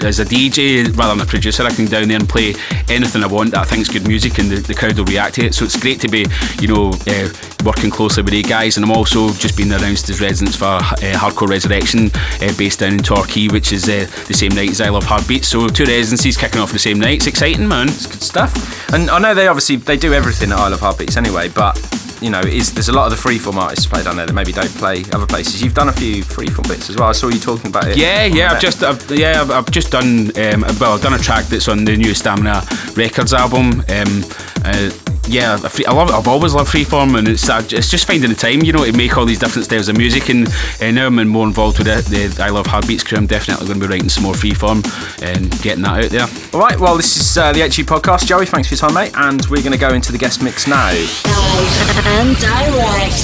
as 0.00 0.20
a 0.20 0.24
DJ, 0.24 0.91
rather 0.96 1.14
than 1.14 1.26
a 1.26 1.28
producer, 1.28 1.62
I 1.64 1.70
can 1.70 1.86
down 1.86 2.08
there 2.08 2.18
and 2.18 2.28
play 2.28 2.54
anything 2.88 3.22
I 3.22 3.26
want 3.26 3.52
that 3.52 3.60
I 3.60 3.64
think's 3.64 3.88
good 3.88 4.06
music, 4.06 4.38
and 4.38 4.50
the, 4.50 4.56
the 4.56 4.74
crowd 4.74 4.98
will 4.98 5.04
react 5.04 5.36
to 5.36 5.46
it. 5.46 5.54
So 5.54 5.64
it's 5.64 5.80
great 5.80 6.00
to 6.00 6.08
be, 6.08 6.26
you 6.60 6.68
know, 6.68 6.90
uh, 7.06 7.28
working 7.64 7.90
closely 7.90 8.22
with 8.22 8.32
these 8.32 8.48
guys, 8.48 8.76
and 8.76 8.84
I'm 8.84 8.92
also 8.92 9.32
just 9.32 9.56
been 9.56 9.72
announced 9.72 10.08
as 10.10 10.20
residents 10.20 10.56
for 10.56 10.66
uh, 10.66 10.80
Hardcore 11.14 11.48
Resurrection, 11.48 12.10
uh, 12.14 12.52
based 12.56 12.80
down 12.80 12.94
in 12.94 13.02
Torquay, 13.02 13.48
which 13.48 13.72
is 13.72 13.84
the 13.84 14.06
same 14.34 14.52
night 14.52 14.70
as 14.70 14.80
I 14.80 14.88
Love 14.88 15.04
Heartbeat. 15.04 15.44
So 15.44 15.68
two 15.68 15.84
residencies 15.84 16.36
kicking 16.36 16.60
off 16.60 16.72
the 16.72 16.78
same 16.78 16.98
night. 16.98 17.16
It's 17.16 17.26
exciting, 17.26 17.68
man. 17.68 17.88
It's 17.88 18.06
good 18.06 18.22
stuff. 18.22 18.92
And 18.92 19.10
I 19.10 19.18
know 19.18 19.34
they 19.34 19.48
obviously 19.48 19.76
they 19.76 19.96
do 19.96 20.12
everything 20.12 20.52
at 20.52 20.58
Isle 20.58 20.74
of 20.74 20.80
Heartbeats 20.80 21.16
anyway, 21.16 21.48
but 21.48 21.76
you 22.22 22.30
know, 22.30 22.40
is 22.40 22.72
there's 22.72 22.88
a 22.88 22.92
lot 22.92 23.10
of 23.10 23.16
the 23.16 23.28
freeform 23.28 23.56
artists 23.56 23.86
play 23.86 24.02
down 24.02 24.16
there 24.16 24.26
that 24.26 24.32
maybe 24.32 24.52
don't 24.52 24.74
play 24.76 25.04
other 25.12 25.26
places. 25.26 25.62
You've 25.62 25.74
done 25.74 25.88
a 25.88 25.92
few 25.92 26.22
freeform 26.22 26.68
bits 26.68 26.88
as 26.90 26.96
well. 26.96 27.08
I 27.08 27.12
saw 27.12 27.28
you 27.28 27.38
talking 27.38 27.68
about 27.68 27.88
it. 27.88 27.96
Yeah, 27.96 28.24
yeah. 28.24 28.52
I've 28.52 28.60
just, 28.60 28.82
I've, 28.82 29.10
yeah, 29.10 29.40
I've, 29.40 29.50
I've 29.50 29.70
just 29.70 29.90
done. 29.90 30.30
Um, 30.38 30.62
well, 30.80 30.94
I've 30.94 31.02
done 31.02 31.14
a 31.14 31.18
track 31.18 31.46
that's 31.46 31.68
on 31.68 31.84
the 31.84 31.96
new 31.96 32.14
Stamina 32.14 32.62
Records 32.96 33.32
album. 33.32 33.80
Um, 33.88 34.24
uh, 34.64 34.90
yeah, 35.28 35.54
I 35.62 35.68
free- 35.68 35.84
I 35.86 35.92
love. 35.92 36.10
I've 36.10 36.26
always 36.28 36.52
loved 36.54 36.70
freeform, 36.72 37.16
and 37.18 37.28
it's 37.28 37.48
uh, 37.48 37.62
it's 37.70 37.88
just 37.90 38.06
finding 38.06 38.28
the 38.28 38.36
time, 38.36 38.62
you 38.62 38.72
know, 38.72 38.84
to 38.84 38.92
make 38.92 39.16
all 39.16 39.24
these 39.24 39.38
different 39.38 39.64
styles 39.66 39.88
of 39.88 39.96
music. 39.96 40.28
And 40.28 40.48
uh, 40.80 40.90
now 40.90 41.06
I'm 41.06 41.28
more 41.28 41.46
involved 41.46 41.78
with 41.78 41.86
it. 41.88 42.04
The 42.06 42.42
I 42.42 42.48
Love 42.50 42.66
Heartbeats 42.66 43.04
crew. 43.04 43.18
I'm 43.18 43.26
definitely 43.26 43.66
going 43.66 43.80
to 43.80 43.86
be 43.86 43.90
writing 43.92 44.08
some 44.08 44.24
more 44.24 44.34
freeform 44.34 44.82
and 45.22 45.50
getting 45.62 45.82
that 45.84 46.04
out 46.04 46.10
there. 46.10 46.26
All 46.52 46.60
right. 46.60 46.78
Well, 46.78 46.96
this 46.96 47.16
is 47.16 47.38
uh, 47.38 47.52
the 47.52 47.60
HU 47.60 47.84
podcast. 47.84 48.26
Joey, 48.26 48.46
thanks 48.46 48.68
for 48.68 48.74
your 48.74 48.80
time, 48.80 48.94
mate. 48.94 49.12
And 49.16 49.40
we're 49.46 49.62
going 49.62 49.72
to 49.72 49.78
go 49.78 49.94
into 49.94 50.10
the 50.12 50.18
guest 50.18 50.42
mix 50.42 50.66
now. 50.66 50.90
Live 50.90 52.06
and 52.18 52.36
direct. 52.36 53.22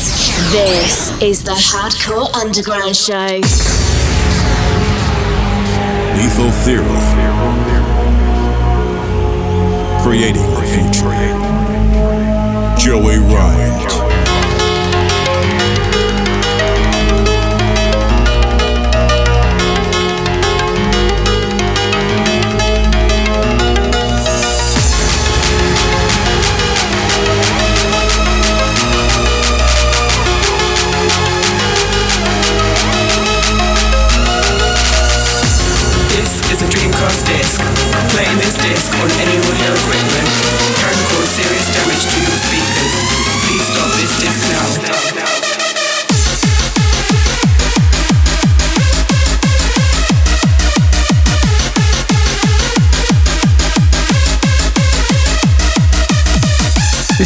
This 0.53 1.21
is 1.21 1.43
the 1.43 1.51
Hardcore 1.53 2.33
Underground 2.35 2.97
Show. 2.97 3.41
Lethal 6.17 6.51
Theory. 6.63 6.85
Creating 10.03 10.51
the 10.55 10.63
future. 10.63 11.68
Joey 12.89 13.19
Riot. 13.19 13.85
This 36.09 36.41
is 36.51 36.63
a 36.63 36.69
Dreamcast 36.73 37.27
disc. 37.27 37.61
Playing 38.13 38.39
this 38.39 38.57
disc 38.57 38.95
on 38.95 39.11
any 39.21 39.37
audio 39.37 39.75
equipment 39.75 40.29
can 40.81 40.97
cause 41.13 41.29
serious 41.29 41.78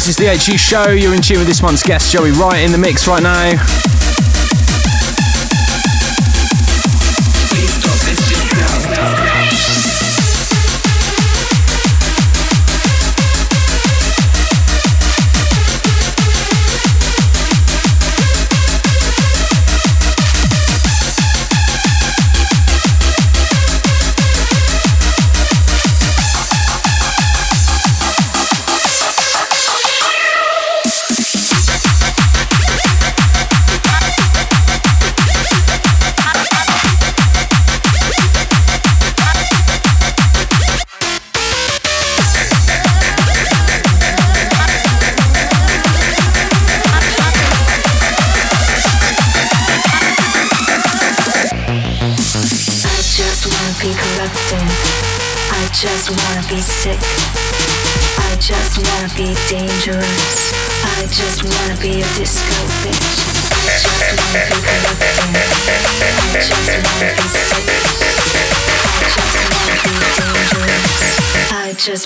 This 0.03 0.19
is 0.19 0.45
the 0.45 0.51
HU 0.51 0.57
show. 0.57 0.89
You're 0.89 1.15
in 1.15 1.21
tune 1.21 1.37
with 1.37 1.47
this 1.47 1.61
month's 1.61 1.81
guest, 1.81 2.11
Joey 2.11 2.31
Riot, 2.31 2.65
in 2.65 2.73
the 2.73 2.77
mix 2.77 3.07
right 3.07 3.23
now. 3.23 4.02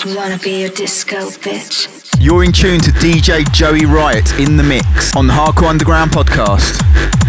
Just 0.00 0.16
wanna 0.16 0.38
be 0.38 0.62
a 0.62 0.68
disco 0.68 1.16
bitch. 1.40 1.88
You're 2.20 2.44
in 2.44 2.52
tune 2.52 2.78
to 2.80 2.90
DJ 2.92 3.50
Joey 3.52 3.84
Riot 3.84 4.38
in 4.38 4.56
the 4.56 4.62
mix 4.62 5.16
on 5.16 5.26
the 5.26 5.32
Hardcore 5.32 5.68
Underground 5.68 6.12
podcast. 6.12 7.27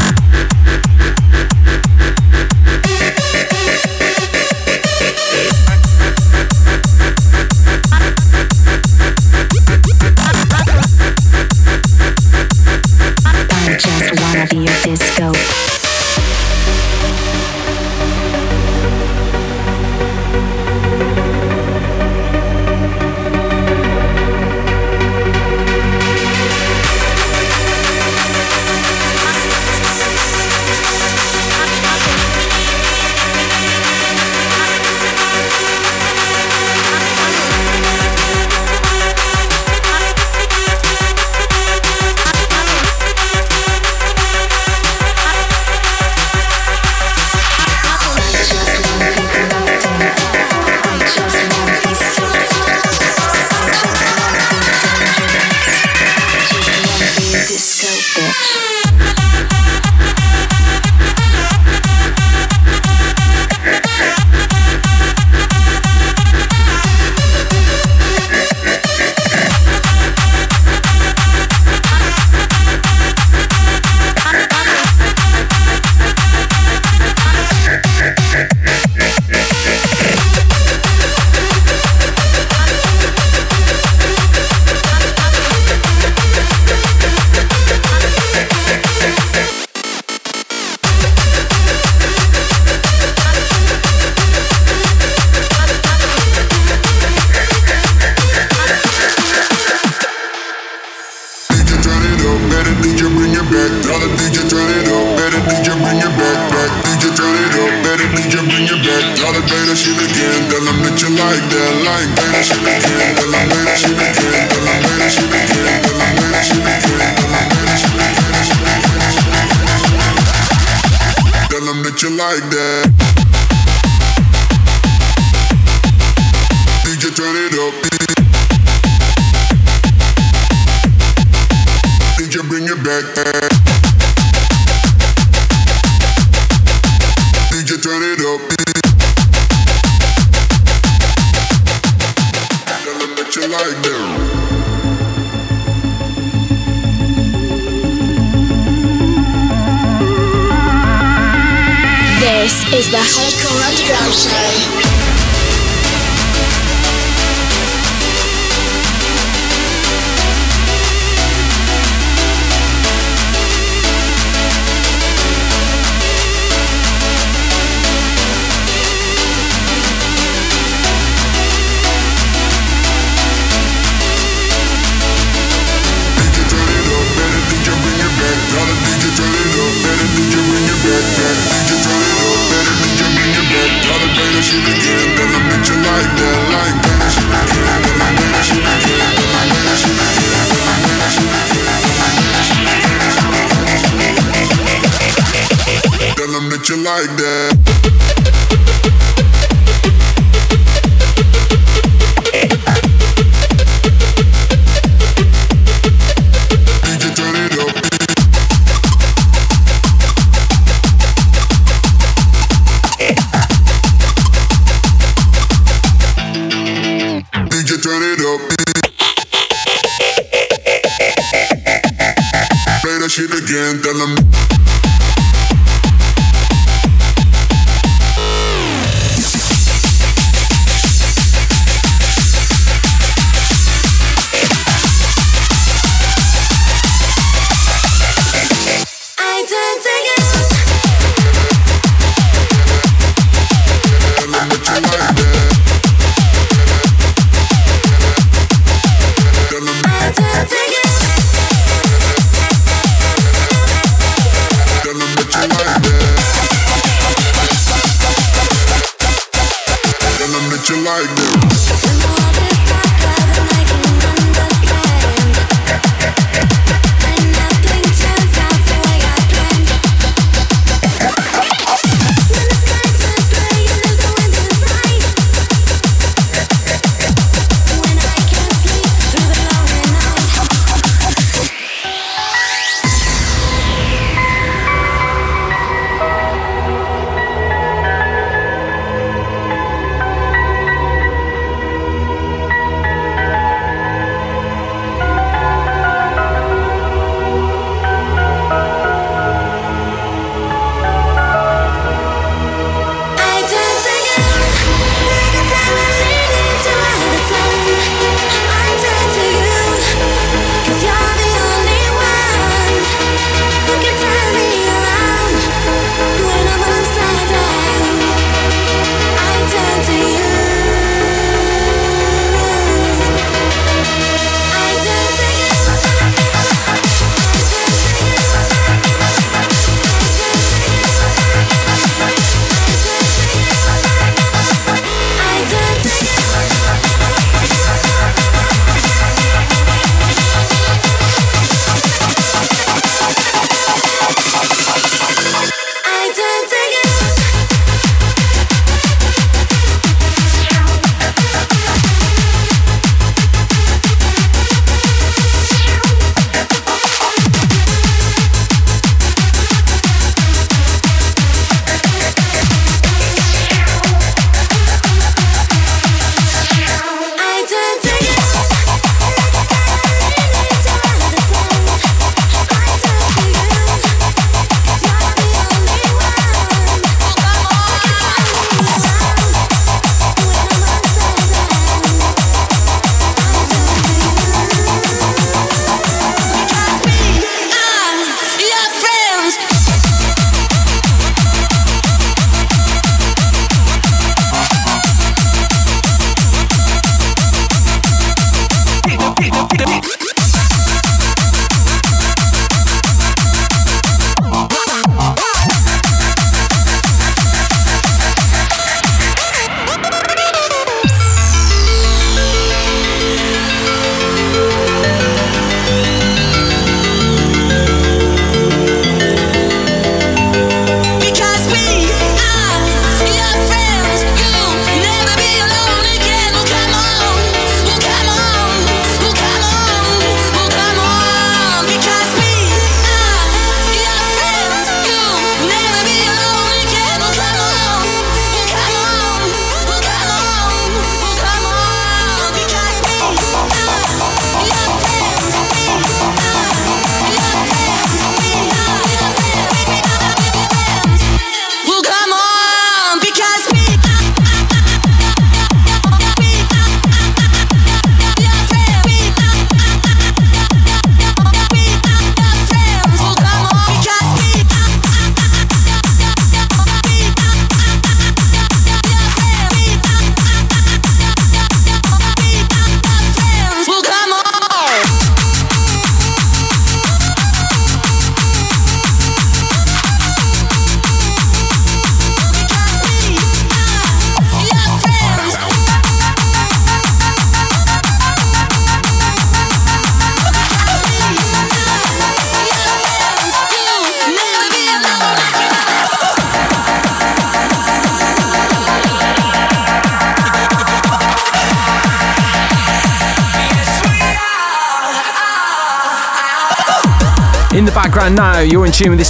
minutes. 58.30 58.69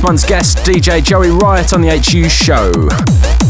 Month's 0.10 0.26
guest, 0.26 0.57
DJ 0.66 1.03
Joey 1.03 1.30
Riot 1.30 1.72
on 1.72 1.82
the 1.82 1.89
HU 1.89 2.28
show. 2.30 3.49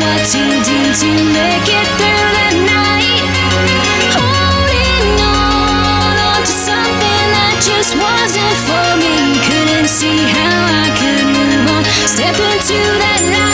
what 0.00 0.24
you 0.34 0.48
do 0.64 0.80
to 1.02 1.10
make 1.32 1.68
it 1.68 1.88
through 1.98 2.30
the 2.36 2.50
night. 2.68 3.22
Holding 4.16 5.08
on, 5.22 6.14
on 6.30 6.40
to 6.42 6.54
something 6.68 7.26
that 7.36 7.56
just 7.64 7.92
wasn't 7.96 8.58
for 8.66 8.88
me. 9.00 9.16
Couldn't 9.48 9.88
see 9.88 10.20
how 10.36 10.84
I 10.84 10.86
could 11.00 11.26
move 11.36 11.66
on. 11.76 11.82
Step 12.06 12.36
into 12.36 12.78
that 13.00 13.20
light. 13.32 13.45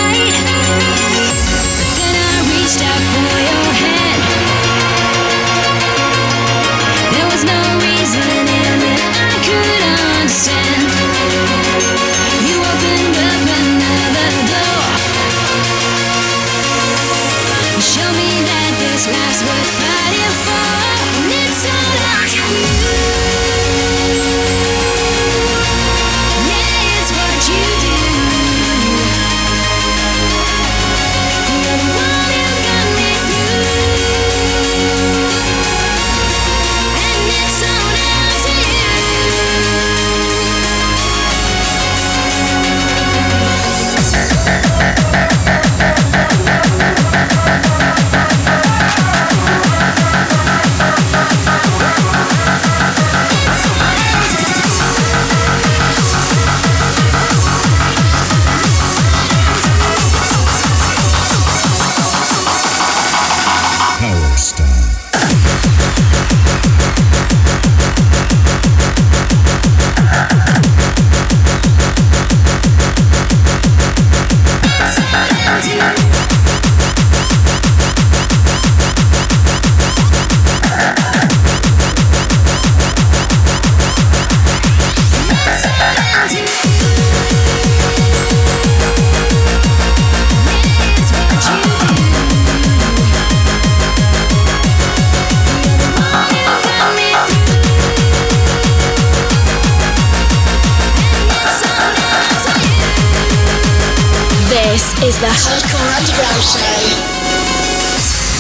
is 105.13 105.21
the 105.21 105.27
Hardcore 105.27 105.91
Underground 105.99 106.43
Show. 106.43 106.73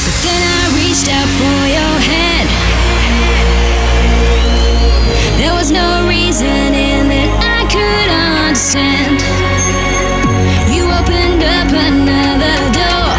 But 0.05 0.17
then 0.25 0.41
I 0.41 0.63
reached 0.81 1.09
out 1.13 1.29
for 1.39 1.61
your 1.77 1.97
hand. 2.13 2.49
There 5.41 5.55
was 5.55 5.71
no 5.71 6.07
reasoning 6.09 7.09
that 7.13 7.31
I 7.59 7.61
could 7.69 8.09
understand. 8.47 9.21
You 10.73 10.89
opened 10.89 11.43
up 11.45 11.69
another 11.73 12.57
door. 12.81 13.13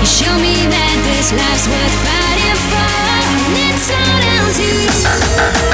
You 0.00 0.06
show 0.06 0.34
me 0.38 0.54
that 0.70 0.96
this 1.08 1.32
life's 1.34 1.66
worth 1.72 1.96
fighting 2.06 2.58
for. 2.70 2.90
And 3.42 3.54
it's 3.66 3.88
all 3.90 4.18
down 4.22 4.48
to 4.58 4.66
you. 5.66 5.69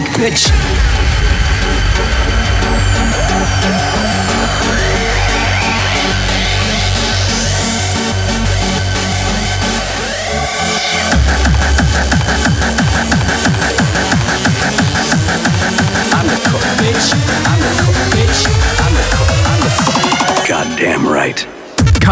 Mic, 0.00 0.08
bitch. 0.18 0.65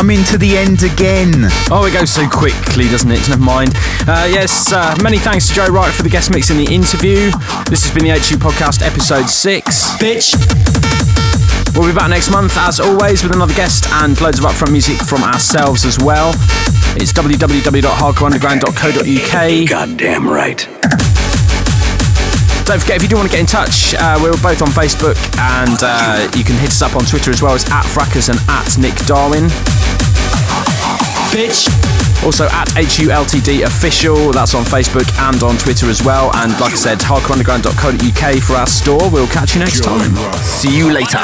Coming 0.04 0.24
to 0.24 0.36
the 0.36 0.58
end 0.58 0.82
again. 0.82 1.32
Oh, 1.72 1.86
it 1.88 1.94
goes 1.96 2.10
so 2.10 2.28
quickly, 2.28 2.84
doesn't 2.92 3.10
it? 3.10 3.26
Never 3.26 3.40
mind. 3.40 3.72
Uh, 4.04 4.28
yes, 4.28 4.70
uh, 4.70 4.94
many 5.02 5.16
thanks 5.16 5.48
to 5.48 5.54
Joey 5.54 5.70
Riot 5.70 5.94
for 5.94 6.02
the 6.02 6.10
guest 6.10 6.30
mix 6.30 6.50
in 6.50 6.58
the 6.58 6.68
interview. 6.68 7.32
This 7.72 7.88
has 7.88 7.90
been 7.94 8.04
the 8.04 8.12
HU 8.12 8.36
Podcast, 8.36 8.84
episode 8.84 9.32
6. 9.32 9.96
Bitch. 9.96 10.36
We'll 11.72 11.88
be 11.88 11.94
back 11.96 12.10
next 12.10 12.30
month, 12.30 12.54
as 12.58 12.80
always, 12.80 13.22
with 13.22 13.32
another 13.32 13.54
guest 13.54 13.88
and 14.04 14.20
loads 14.20 14.38
of 14.38 14.44
upfront 14.44 14.72
music 14.72 14.98
from 15.00 15.22
ourselves 15.24 15.86
as 15.86 15.98
well. 15.98 16.34
It's 17.00 17.14
www.hardcoreunderground.co.uk. 17.16 19.68
Goddamn 19.70 20.28
right. 20.28 20.68
Don't 22.68 22.80
forget, 22.80 22.96
if 22.96 23.02
you 23.02 23.08
do 23.08 23.16
want 23.16 23.28
to 23.30 23.32
get 23.32 23.40
in 23.40 23.46
touch, 23.46 23.94
uh, 23.96 24.18
we're 24.20 24.36
both 24.44 24.60
on 24.60 24.68
Facebook 24.68 25.16
and 25.40 25.78
uh, 25.80 26.28
you 26.36 26.44
can 26.44 26.56
hit 26.56 26.68
us 26.76 26.82
up 26.82 26.94
on 26.94 27.04
Twitter 27.04 27.30
as 27.30 27.40
well 27.40 27.54
as 27.54 27.64
at 27.70 27.84
Fracus 27.88 28.28
and 28.28 28.38
at 28.52 28.76
Nick 28.76 28.96
Darwin. 29.08 29.48
Bitch. 31.34 31.66
Also 32.24 32.44
at 32.44 32.68
HULTD 32.68 33.64
Official, 33.66 34.30
that's 34.30 34.54
on 34.54 34.62
Facebook 34.62 35.10
and 35.28 35.42
on 35.42 35.56
Twitter 35.58 35.90
as 35.90 36.00
well. 36.04 36.30
And 36.36 36.52
like 36.60 36.72
I 36.72 36.76
said, 36.76 36.98
hardcoreunderground.co.uk 37.00 38.42
for 38.42 38.54
our 38.54 38.68
store. 38.68 39.10
We'll 39.10 39.26
catch 39.26 39.54
you 39.54 39.60
next 39.60 39.82
time. 39.82 40.14
See 40.36 40.78
you 40.78 40.92
later. 40.92 41.18